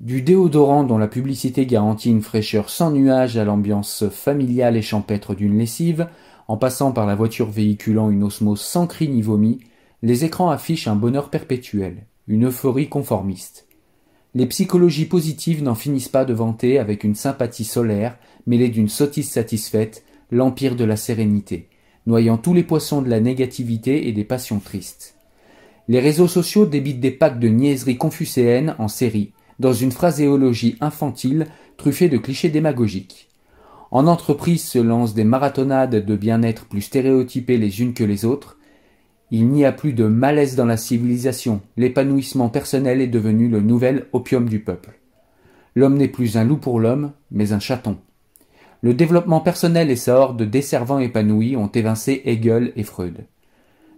Du 0.00 0.22
déodorant 0.22 0.82
dont 0.84 0.98
la 0.98 1.08
publicité 1.08 1.66
garantit 1.66 2.10
une 2.10 2.22
fraîcheur 2.22 2.70
sans 2.70 2.90
nuage 2.90 3.36
à 3.36 3.44
l'ambiance 3.44 4.08
familiale 4.08 4.76
et 4.76 4.82
champêtre 4.82 5.34
d'une 5.34 5.58
lessive, 5.58 6.08
en 6.48 6.56
passant 6.56 6.92
par 6.92 7.06
la 7.06 7.14
voiture 7.14 7.50
véhiculant 7.50 8.08
une 8.08 8.22
osmose 8.22 8.62
sans 8.62 8.86
cri 8.86 9.08
ni 9.08 9.20
vomi, 9.20 9.60
les 10.02 10.24
écrans 10.24 10.50
affichent 10.50 10.88
un 10.88 10.96
bonheur 10.96 11.28
perpétuel, 11.28 12.06
une 12.26 12.46
euphorie 12.46 12.88
conformiste. 12.88 13.66
Les 14.34 14.46
psychologies 14.46 15.06
positives 15.06 15.62
n'en 15.62 15.74
finissent 15.74 16.08
pas 16.08 16.24
de 16.24 16.32
vanter 16.32 16.78
avec 16.78 17.02
une 17.02 17.16
sympathie 17.16 17.64
solaire 17.64 18.16
mêlée 18.46 18.68
d'une 18.68 18.88
sottise 18.88 19.28
satisfaite, 19.28 20.04
l'empire 20.30 20.76
de 20.76 20.84
la 20.84 20.96
sérénité, 20.96 21.68
noyant 22.06 22.38
tous 22.38 22.54
les 22.54 22.62
poissons 22.62 23.02
de 23.02 23.08
la 23.10 23.18
négativité 23.18 24.06
et 24.06 24.12
des 24.12 24.24
passions 24.24 24.60
tristes. 24.60 25.16
Les 25.88 25.98
réseaux 25.98 26.28
sociaux 26.28 26.66
débitent 26.66 27.00
des 27.00 27.10
packs 27.10 27.40
de 27.40 27.48
niaiseries 27.48 27.98
confucéennes 27.98 28.76
en 28.78 28.86
série, 28.86 29.32
dans 29.58 29.72
une 29.72 29.90
phraséologie 29.90 30.76
infantile 30.80 31.48
truffée 31.76 32.08
de 32.08 32.16
clichés 32.16 32.50
démagogiques. 32.50 33.28
En 33.90 34.06
entreprise 34.06 34.62
se 34.62 34.78
lancent 34.78 35.14
des 35.14 35.24
marathonades 35.24 36.06
de 36.06 36.16
bien-être 36.16 36.66
plus 36.66 36.82
stéréotypées 36.82 37.58
les 37.58 37.82
unes 37.82 37.94
que 37.94 38.04
les 38.04 38.24
autres. 38.24 38.56
Il 39.32 39.48
n'y 39.48 39.64
a 39.64 39.70
plus 39.70 39.92
de 39.92 40.06
malaise 40.06 40.56
dans 40.56 40.64
la 40.66 40.76
civilisation, 40.76 41.60
l'épanouissement 41.76 42.48
personnel 42.48 43.00
est 43.00 43.06
devenu 43.06 43.48
le 43.48 43.60
nouvel 43.60 44.06
opium 44.12 44.48
du 44.48 44.58
peuple. 44.58 44.98
L'homme 45.76 45.96
n'est 45.96 46.08
plus 46.08 46.36
un 46.36 46.44
loup 46.44 46.56
pour 46.56 46.80
l'homme, 46.80 47.12
mais 47.30 47.52
un 47.52 47.60
chaton. 47.60 47.98
Le 48.82 48.92
développement 48.92 49.40
personnel 49.40 49.90
et 49.90 49.96
sa 49.96 50.16
horde 50.16 50.38
de 50.38 50.44
desservants 50.44 50.98
épanouis 50.98 51.54
ont 51.56 51.68
évincé 51.68 52.22
Hegel 52.24 52.72
et 52.74 52.82
Freud. 52.82 53.26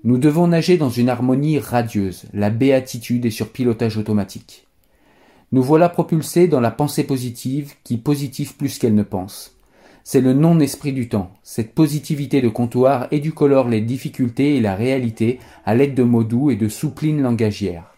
Nous 0.04 0.18
devons 0.18 0.48
nager 0.48 0.76
dans 0.76 0.90
une 0.90 1.08
harmonie 1.08 1.58
radieuse, 1.58 2.24
la 2.34 2.50
béatitude 2.50 3.24
est 3.24 3.30
sur 3.30 3.52
pilotage 3.52 3.96
automatique. 3.96 4.66
Nous 5.52 5.62
voilà 5.62 5.88
propulsés 5.88 6.48
dans 6.48 6.60
la 6.60 6.70
pensée 6.70 7.04
positive 7.04 7.74
qui 7.84 7.96
positive 7.96 8.56
plus 8.56 8.78
qu'elle 8.78 8.94
ne 8.94 9.02
pense. 9.02 9.56
C'est 10.04 10.20
le 10.20 10.32
non-esprit 10.32 10.92
du 10.92 11.08
temps. 11.08 11.30
Cette 11.42 11.74
positivité 11.74 12.40
de 12.40 12.48
comptoir 12.48 13.06
éducolore 13.12 13.68
les 13.68 13.80
difficultés 13.80 14.56
et 14.56 14.60
la 14.60 14.74
réalité 14.74 15.38
à 15.64 15.74
l'aide 15.74 15.94
de 15.94 16.02
mots 16.02 16.24
doux 16.24 16.50
et 16.50 16.56
de 16.56 16.68
souplines 16.68 17.22
langagières. 17.22 17.94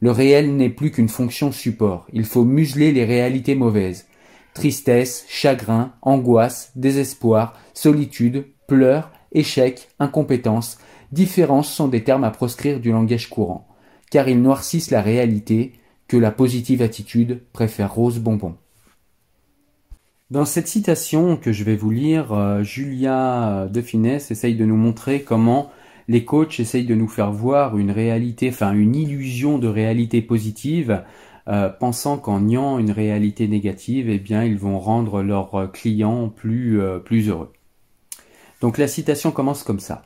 Le 0.00 0.10
réel 0.10 0.56
n'est 0.56 0.70
plus 0.70 0.90
qu'une 0.90 1.08
fonction 1.08 1.52
support. 1.52 2.06
Il 2.12 2.24
faut 2.24 2.44
museler 2.44 2.92
les 2.92 3.04
réalités 3.04 3.54
mauvaises. 3.54 4.06
Tristesse, 4.54 5.24
chagrin, 5.28 5.92
angoisse, 6.02 6.72
désespoir, 6.74 7.54
solitude, 7.74 8.46
pleurs, 8.66 9.10
échec, 9.32 9.88
incompétence, 9.98 10.78
différence 11.12 11.72
sont 11.72 11.88
des 11.88 12.04
termes 12.04 12.24
à 12.24 12.30
proscrire 12.30 12.80
du 12.80 12.92
langage 12.92 13.28
courant, 13.28 13.68
car 14.10 14.28
ils 14.28 14.40
noircissent 14.40 14.90
la 14.90 15.02
réalité 15.02 15.72
que 16.08 16.16
la 16.16 16.30
positive 16.32 16.82
attitude 16.82 17.42
préfère 17.52 17.94
rose 17.94 18.18
bonbon. 18.18 18.56
Dans 20.30 20.44
cette 20.44 20.68
citation 20.68 21.36
que 21.36 21.50
je 21.50 21.64
vais 21.64 21.74
vous 21.74 21.90
lire, 21.90 22.32
euh, 22.32 22.62
Julia 22.62 23.66
de 23.68 23.80
Finesse 23.80 24.30
essaye 24.30 24.54
de 24.54 24.64
nous 24.64 24.76
montrer 24.76 25.22
comment 25.22 25.72
les 26.06 26.24
coachs 26.24 26.60
essayent 26.60 26.86
de 26.86 26.94
nous 26.94 27.08
faire 27.08 27.32
voir 27.32 27.76
une 27.76 27.90
réalité, 27.90 28.48
enfin 28.48 28.72
une 28.72 28.94
illusion 28.94 29.58
de 29.58 29.66
réalité 29.66 30.22
positive, 30.22 31.02
euh, 31.48 31.68
pensant 31.68 32.16
qu'en 32.16 32.38
niant 32.42 32.78
une 32.78 32.92
réalité 32.92 33.48
négative, 33.48 34.08
eh 34.08 34.20
bien, 34.20 34.44
ils 34.44 34.56
vont 34.56 34.78
rendre 34.78 35.20
leurs 35.20 35.72
clients 35.72 36.28
plus, 36.28 36.80
euh, 36.80 37.00
plus 37.00 37.28
heureux. 37.28 37.52
Donc 38.60 38.78
la 38.78 38.86
citation 38.86 39.32
commence 39.32 39.64
comme 39.64 39.80
ça. 39.80 40.02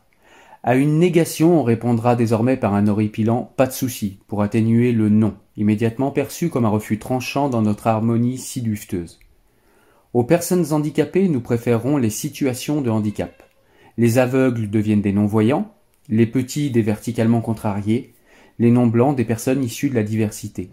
À 0.63 0.75
une 0.75 0.99
négation, 0.99 1.61
on 1.61 1.65
répondra 1.65 2.17
désormais 2.17 2.57
par 2.57 2.75
un 2.75 2.87
horripilant 2.87 3.53
pas 3.59 3.67
de 3.67 3.73
souci 3.73 4.21
pour 4.27 4.41
atténuer 4.41 4.93
le 4.93 5.11
non, 5.11 5.35
immédiatement 5.59 6.11
perçu 6.13 6.49
comme 6.49 6.65
un 6.65 6.71
refus 6.71 6.99
tranchant 6.99 7.51
dans 7.51 7.61
notre 7.61 7.89
harmonie 7.89 8.39
si 8.39 8.63
dufteuse. 8.63 9.19
Aux 10.15 10.23
personnes 10.23 10.73
handicapées, 10.73 11.27
nous 11.27 11.41
préférons 11.41 11.97
les 11.97 12.09
situations 12.09 12.81
de 12.81 12.89
handicap. 12.89 13.43
Les 13.99 14.19
aveugles 14.19 14.71
deviennent 14.71 15.03
des 15.03 15.13
non-voyants, 15.13 15.75
les 16.09 16.27
petits 16.27 16.71
des 16.71 16.83
verticalement 16.83 17.41
contrariés, 17.41 18.15
les 18.61 18.71
non-blancs 18.71 19.17
des 19.17 19.25
personnes 19.25 19.65
issues 19.65 19.91
de 19.91 19.97
la 19.97 20.05
diversité. 20.05 20.71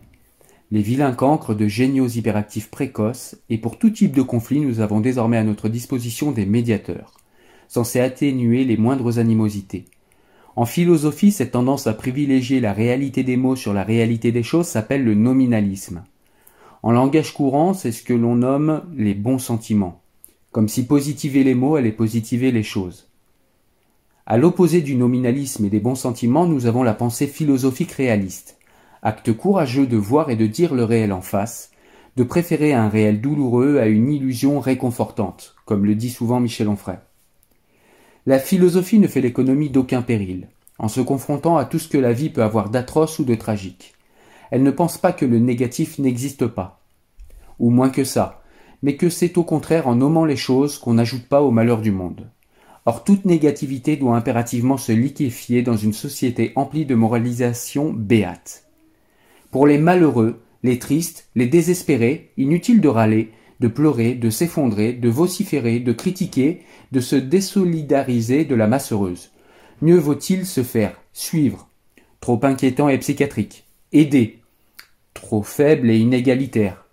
Les 0.70 0.84
vilains 0.84 1.14
cancres 1.14 1.56
de 1.56 1.68
géniaux 1.68 2.08
hyperactifs 2.08 2.70
précoces, 2.70 3.36
et 3.50 3.58
pour 3.58 3.80
tout 3.80 3.90
type 3.90 4.16
de 4.16 4.22
conflit, 4.22 4.60
nous 4.60 4.80
avons 4.80 5.00
désormais 5.00 5.38
à 5.38 5.44
notre 5.44 5.70
disposition 5.70 6.32
des 6.32 6.46
médiateurs, 6.46 7.18
censés 7.68 8.00
atténuer 8.00 8.64
les 8.64 8.78
moindres 8.78 9.18
animosités. 9.18 9.86
En 10.56 10.66
philosophie, 10.66 11.32
cette 11.32 11.54
tendance 11.54 11.88
à 11.88 11.94
privilégier 11.94 12.60
la 12.60 12.74
réalité 12.74 13.24
des 13.24 13.38
mots 13.38 13.56
sur 13.56 13.74
la 13.74 13.84
réalité 13.84 14.32
des 14.32 14.44
choses 14.44 14.68
s'appelle 14.68 15.04
le 15.04 15.16
nominalisme. 15.16 16.04
En 16.84 16.92
langage 16.92 17.34
courant, 17.34 17.74
c'est 17.74 17.92
ce 17.92 18.04
que 18.04 18.14
l'on 18.14 18.36
nomme 18.36 18.84
les 18.96 19.14
bons 19.14 19.38
sentiments, 19.38 20.02
comme 20.52 20.68
si 20.68 20.86
positiver 20.86 21.44
les 21.44 21.54
mots 21.54 21.76
allait 21.76 21.92
positiver 21.92 22.52
les 22.52 22.64
choses. 22.64 23.08
À 24.26 24.38
l'opposé 24.38 24.82
du 24.82 24.96
nominalisme 24.96 25.66
et 25.66 25.70
des 25.70 25.80
bons 25.80 25.96
sentiments, 25.96 26.48
nous 26.48 26.66
avons 26.66 26.84
la 26.84 26.94
pensée 26.94 27.28
philosophique 27.28 27.92
réaliste, 27.92 28.58
acte 29.04 29.32
courageux 29.34 29.86
de 29.88 29.98
voir 29.98 30.30
et 30.30 30.36
de 30.36 30.48
dire 30.48 30.74
le 30.74 30.84
réel 30.84 31.12
en 31.12 31.22
face, 31.22 31.72
de 32.18 32.24
préférer 32.24 32.74
un 32.74 32.90
réel 32.90 33.22
douloureux 33.22 33.78
à 33.78 33.86
une 33.86 34.12
illusion 34.12 34.60
réconfortante, 34.60 35.56
comme 35.66 35.86
le 35.86 35.96
dit 35.96 36.10
souvent 36.10 36.40
Michel 36.40 36.68
Onfray. 36.68 36.98
La 38.26 38.40
philosophie 38.40 39.00
ne 39.00 39.08
fait 39.08 39.22
l'économie 39.22 39.70
d'aucun 39.70 40.02
péril, 40.02 40.48
en 40.78 40.88
se 40.88 41.02
confrontant 41.02 41.58
à 41.58 41.66
tout 41.66 41.80
ce 41.80 41.88
que 41.88 41.98
la 41.98 42.14
vie 42.14 42.30
peut 42.30 42.44
avoir 42.44 42.70
d'atroce 42.70 43.20
ou 43.20 43.24
de 43.24 43.36
tragique. 43.36 43.94
Elle 44.52 44.64
ne 44.64 44.72
pense 44.72 44.98
pas 44.98 45.14
que 45.14 45.26
le 45.26 45.40
négatif 45.40 45.98
n'existe 45.98 46.46
pas. 46.46 46.82
Ou 47.60 47.70
moins 47.70 47.90
que 47.90 48.04
ça, 48.04 48.44
mais 48.84 48.96
que 48.96 49.10
c'est 49.10 49.38
au 49.38 49.44
contraire 49.44 49.88
en 49.88 49.96
nommant 49.96 50.26
les 50.26 50.36
choses 50.36 50.78
qu'on 50.78 50.96
n'ajoute 50.96 51.28
pas 51.28 51.42
au 51.42 51.52
malheur 51.52 51.82
du 51.82 51.92
monde. 51.92 52.30
Or 52.86 53.04
toute 53.04 53.26
négativité 53.26 53.96
doit 53.96 54.16
impérativement 54.16 54.78
se 54.78 54.92
liquéfier 54.92 55.62
dans 55.62 55.78
une 55.78 55.94
société 55.94 56.52
emplie 56.56 56.86
de 56.86 56.96
moralisation 56.96 57.94
béate. 57.94 58.66
Pour 59.52 59.68
les 59.68 59.78
malheureux, 59.78 60.42
les 60.64 60.80
tristes, 60.80 61.30
les 61.36 61.48
désespérés, 61.48 62.32
inutile 62.38 62.82
de 62.82 62.88
râler, 62.88 63.32
de 63.60 63.68
pleurer, 63.68 64.16
de 64.16 64.32
s'effondrer, 64.32 64.94
de 64.94 65.10
vociférer, 65.10 65.80
de 65.80 65.94
critiquer, 65.94 66.64
de 66.92 67.00
se 67.00 67.16
désolidariser 67.16 68.46
de 68.46 68.56
la 68.56 68.68
masse 68.68 68.92
heureuse. 68.92 69.32
Mieux 69.82 69.98
vaut-il 69.98 70.46
se 70.46 70.64
faire 70.64 71.00
suivre, 71.14 71.70
trop 72.20 72.40
inquiétant 72.44 72.90
et 72.90 72.98
psychiatrique, 72.98 73.66
aider, 73.92 74.41
trop 75.14 75.44
faible 75.44 75.90
et 75.90 75.98
inégalitaire, 75.98 76.86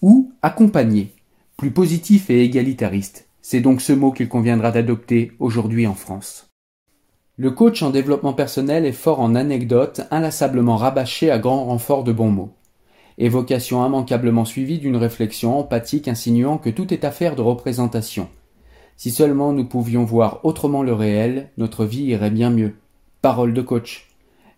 ou 0.00 0.32
accompagné, 0.42 1.12
plus 1.56 1.70
positif 1.70 2.30
et 2.30 2.42
égalitariste. 2.44 3.28
C'est 3.40 3.60
donc 3.60 3.80
ce 3.80 3.92
mot 3.92 4.12
qu'il 4.12 4.28
conviendra 4.28 4.70
d'adopter 4.70 5.32
aujourd'hui 5.38 5.86
en 5.86 5.94
France. 5.94 6.48
Le 7.36 7.50
coach 7.50 7.82
en 7.82 7.90
développement 7.90 8.34
personnel 8.34 8.84
est 8.84 8.92
fort 8.92 9.20
en 9.20 9.34
anecdotes, 9.34 10.02
inlassablement 10.10 10.76
rabâché 10.76 11.30
à 11.30 11.38
grand 11.38 11.64
renfort 11.64 12.04
de 12.04 12.12
bons 12.12 12.30
mots. 12.30 12.54
Évocation 13.18 13.84
immanquablement 13.84 14.44
suivie 14.44 14.78
d'une 14.78 14.96
réflexion 14.96 15.58
empathique 15.58 16.08
insinuant 16.08 16.58
que 16.58 16.70
tout 16.70 16.92
est 16.92 17.04
affaire 17.04 17.34
de 17.34 17.42
représentation. 17.42 18.28
Si 18.96 19.10
seulement 19.10 19.52
nous 19.52 19.64
pouvions 19.64 20.04
voir 20.04 20.40
autrement 20.44 20.82
le 20.82 20.92
réel, 20.92 21.50
notre 21.56 21.84
vie 21.84 22.04
irait 22.04 22.30
bien 22.30 22.50
mieux. 22.50 22.76
Parole 23.22 23.54
de 23.54 23.62
coach. 23.62 24.11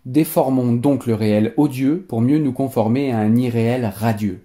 Déformons 0.05 0.73
donc 0.73 1.07
le 1.07 1.15
réel 1.15 1.55
odieux 1.57 2.05
pour 2.07 2.21
mieux 2.21 2.37
nous 2.37 2.53
conformer 2.53 3.11
à 3.11 3.17
un 3.17 3.35
irréel 3.35 3.91
radieux. 3.95 4.41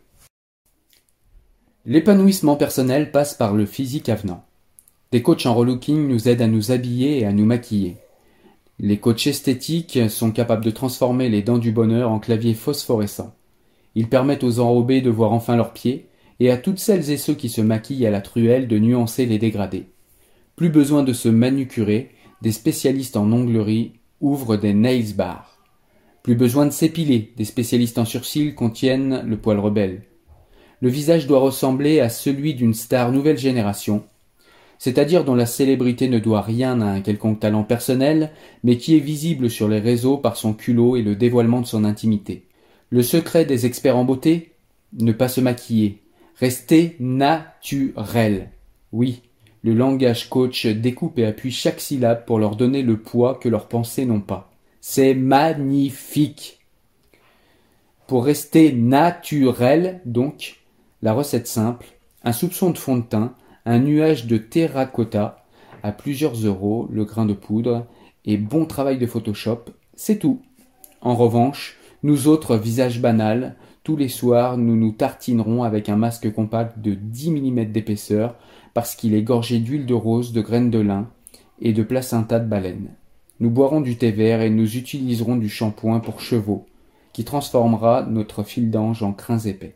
L'épanouissement 1.85 2.57
personnel 2.57 3.11
passe 3.11 3.35
par 3.35 3.53
le 3.53 3.67
physique 3.67 4.09
avenant. 4.09 4.43
Des 5.13 5.21
coachs 5.21 5.45
en 5.45 5.55
relooking 5.55 6.09
nous 6.09 6.29
aident 6.29 6.43
à 6.43 6.47
nous 6.47 6.71
habiller 6.71 7.19
et 7.19 7.27
à 7.27 7.33
nous 7.33 7.45
maquiller. 7.45 7.99
Les 8.79 8.97
coachs 8.97 9.27
esthétiques 9.27 9.99
sont 10.09 10.31
capables 10.31 10.65
de 10.65 10.71
transformer 10.71 11.29
les 11.29 11.43
dents 11.43 11.59
du 11.59 11.73
bonheur 11.73 12.11
en 12.11 12.21
claviers 12.21 12.55
phosphorescents. 12.55 13.35
Ils 13.95 14.09
permettent 14.09 14.45
aux 14.45 14.61
enrobés 14.61 15.03
de 15.03 15.11
voir 15.11 15.33
enfin 15.33 15.57
leurs 15.57 15.75
pieds 15.75 16.09
et 16.39 16.51
à 16.51 16.57
toutes 16.57 16.79
celles 16.79 17.11
et 17.11 17.19
ceux 17.19 17.35
qui 17.35 17.51
se 17.51 17.61
maquillent 17.61 18.07
à 18.07 18.11
la 18.11 18.23
truelle 18.23 18.67
de 18.67 18.79
nuancer 18.79 19.27
les 19.27 19.39
dégradés. 19.39 19.91
Plus 20.57 20.71
besoin 20.71 21.03
de 21.03 21.13
se 21.13 21.29
manucurer, 21.29 22.13
des 22.41 22.53
spécialistes 22.53 23.19
en 23.19 23.31
onglerie 23.31 23.93
ouvrent 24.23 24.57
des 24.57 24.73
nails 24.73 25.13
bars. 25.13 25.50
Plus 26.23 26.35
besoin 26.35 26.67
de 26.67 26.71
s'épiler, 26.71 27.33
des 27.37 27.45
spécialistes 27.45 27.99
en 27.99 28.05
surcils 28.05 28.55
contiennent 28.55 29.23
le 29.27 29.37
poil 29.39 29.59
rebelle. 29.59 30.03
Le 30.83 30.89
visage 30.89 31.27
doit 31.27 31.41
ressembler 31.41 32.01
à 32.01 32.09
celui 32.09 32.55
d'une 32.55 32.75
star 32.75 33.13
nouvelle 33.13 33.39
génération, 33.39 34.05
c'est-à-dire 34.79 35.25
dont 35.25 35.35
la 35.35 35.47
célébrité 35.47 36.09
ne 36.09 36.19
doit 36.19 36.41
rien 36.41 36.81
à 36.81 36.87
un 36.87 37.01
quelconque 37.01 37.41
talent 37.41 37.65
personnel, 37.65 38.33
mais 38.65 38.77
qui 38.79 38.97
est 38.97 39.01
visible 39.01 39.51
sur 39.51 39.69
les 39.69 39.79
réseaux 39.79 40.17
par 40.17 40.37
son 40.37 40.55
culot 40.55 40.97
et 40.97 41.03
le 41.03 41.17
dévoilement 41.17 41.61
de 41.61 41.67
son 41.67 41.85
intimité. 41.85 42.47
Le 42.91 43.03
secret 43.03 43.45
des 43.45 43.67
experts 43.67 43.97
en 43.97 44.05
beauté? 44.05 44.53
Ne 44.99 45.13
pas 45.13 45.29
se 45.29 45.41
maquiller. 45.41 46.03
Rester 46.37 46.97
naturel. 46.99 48.51
Oui, 48.93 49.23
le 49.63 49.75
langage 49.75 50.29
coach 50.29 50.67
découpe 50.67 51.19
et 51.19 51.27
appuie 51.27 51.53
chaque 51.53 51.81
syllabe 51.81 52.25
pour 52.25 52.39
leur 52.39 52.57
donner 52.57 52.83
le 52.83 52.97
poids 52.97 53.35
que 53.35 53.49
leurs 53.49 53.69
pensées 53.69 54.07
n'ont 54.07 54.21
pas. 54.21 54.50
C'est 54.83 55.13
magnifique. 55.13 56.61
Pour 58.07 58.25
rester 58.25 58.73
naturel, 58.73 60.01
donc, 60.07 60.61
la 61.03 61.13
recette 61.13 61.47
simple, 61.47 61.87
un 62.25 62.33
soupçon 62.33 62.71
de 62.71 62.79
fond 62.79 62.97
de 62.97 63.03
teint, 63.03 63.35
un 63.67 63.79
nuage 63.79 64.27
de 64.27 64.39
terracotta 64.39 65.45
à 65.83 65.93
plusieurs 65.93 66.35
euros 66.35 66.89
le 66.91 67.05
grain 67.05 67.27
de 67.27 67.35
poudre 67.35 67.87
et 68.25 68.39
bon 68.39 68.65
travail 68.65 68.97
de 68.97 69.07
Photoshop, 69.07 69.67
c'est 69.95 70.19
tout. 70.19 70.41
En 71.03 71.15
revanche, 71.15 71.77
nous 72.03 72.27
autres 72.27 72.57
visages 72.57 73.03
banals, 73.03 73.57
tous 73.85 73.97
les 73.97 74.09
soirs, 74.09 74.57
nous 74.57 74.77
nous 74.77 74.93
tartinerons 74.93 75.63
avec 75.63 75.91
un 75.91 75.97
masque 75.97 76.33
compact 76.33 76.79
de 76.79 76.95
10 76.95 77.33
mm 77.33 77.65
d'épaisseur 77.67 78.35
parce 78.73 78.95
qu'il 78.95 79.15
est 79.15 79.23
gorgé 79.23 79.59
d'huile 79.59 79.85
de 79.85 79.95
rose, 79.95 80.33
de 80.33 80.41
graines 80.41 80.71
de 80.71 80.81
lin 80.81 81.11
et 81.61 81.75
de 81.75 81.83
placenta 81.83 82.41
de 82.41 82.49
baleine. 82.49 82.89
Nous 83.41 83.49
boirons 83.49 83.81
du 83.81 83.97
thé 83.97 84.11
vert 84.11 84.43
et 84.43 84.51
nous 84.51 84.77
utiliserons 84.77 85.37
du 85.37 85.49
shampoing 85.49 86.01
pour 86.01 86.21
chevaux, 86.21 86.67
qui 87.15 87.25
transformera 87.25 88.03
notre 88.03 88.43
fil 88.43 88.71
d'ange 88.71 89.03
en 89.03 89.15
crins 89.15 89.39
épais. 89.39 89.75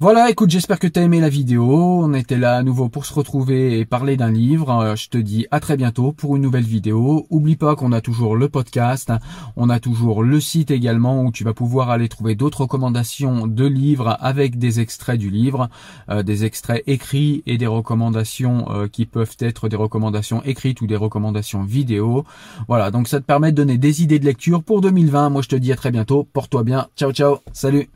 Voilà, 0.00 0.30
écoute, 0.30 0.50
j'espère 0.50 0.80
que 0.80 0.88
tu 0.88 0.98
as 0.98 1.02
aimé 1.04 1.20
la 1.20 1.28
vidéo. 1.28 2.02
On 2.02 2.12
était 2.12 2.36
là 2.36 2.56
à 2.56 2.64
nouveau 2.64 2.88
pour 2.88 3.06
se 3.06 3.14
retrouver 3.14 3.78
et 3.78 3.84
parler 3.84 4.16
d'un 4.16 4.32
livre. 4.32 4.70
Euh, 4.70 4.96
je 4.96 5.08
te 5.08 5.16
dis 5.16 5.46
à 5.52 5.60
très 5.60 5.76
bientôt 5.76 6.10
pour 6.10 6.34
une 6.34 6.42
nouvelle 6.42 6.64
vidéo. 6.64 7.24
Oublie 7.30 7.54
pas 7.54 7.76
qu'on 7.76 7.92
a 7.92 8.00
toujours 8.00 8.34
le 8.34 8.48
podcast, 8.48 9.12
on 9.54 9.70
a 9.70 9.78
toujours 9.78 10.24
le 10.24 10.40
site 10.40 10.72
également 10.72 11.22
où 11.22 11.30
tu 11.30 11.44
vas 11.44 11.54
pouvoir 11.54 11.90
aller 11.90 12.08
trouver 12.08 12.34
d'autres 12.34 12.62
recommandations 12.62 13.46
de 13.46 13.64
livres 13.64 14.16
avec 14.20 14.58
des 14.58 14.80
extraits 14.80 15.20
du 15.20 15.30
livre, 15.30 15.68
euh, 16.10 16.24
des 16.24 16.44
extraits 16.44 16.82
écrits 16.88 17.44
et 17.46 17.56
des 17.56 17.68
recommandations 17.68 18.72
euh, 18.72 18.88
qui 18.88 19.06
peuvent 19.06 19.36
être 19.38 19.68
des 19.68 19.76
recommandations 19.76 20.42
écrites 20.42 20.80
ou 20.80 20.88
des 20.88 20.96
recommandations 20.96 21.62
vidéo. 21.62 22.24
Voilà, 22.66 22.90
donc 22.90 23.06
ça 23.06 23.20
te 23.20 23.24
permet 23.24 23.52
de 23.52 23.56
donner 23.56 23.78
des 23.78 24.02
idées 24.02 24.18
de 24.18 24.24
lecture 24.24 24.64
pour 24.64 24.80
2020. 24.80 25.30
Moi 25.30 25.42
je 25.42 25.48
te 25.48 25.56
dis 25.56 25.70
à 25.70 25.76
très 25.76 25.92
bientôt. 25.92 26.26
Porte-toi 26.32 26.64
bien. 26.64 26.88
Ciao 26.96 27.12
ciao. 27.12 27.38
Salut. 27.52 27.88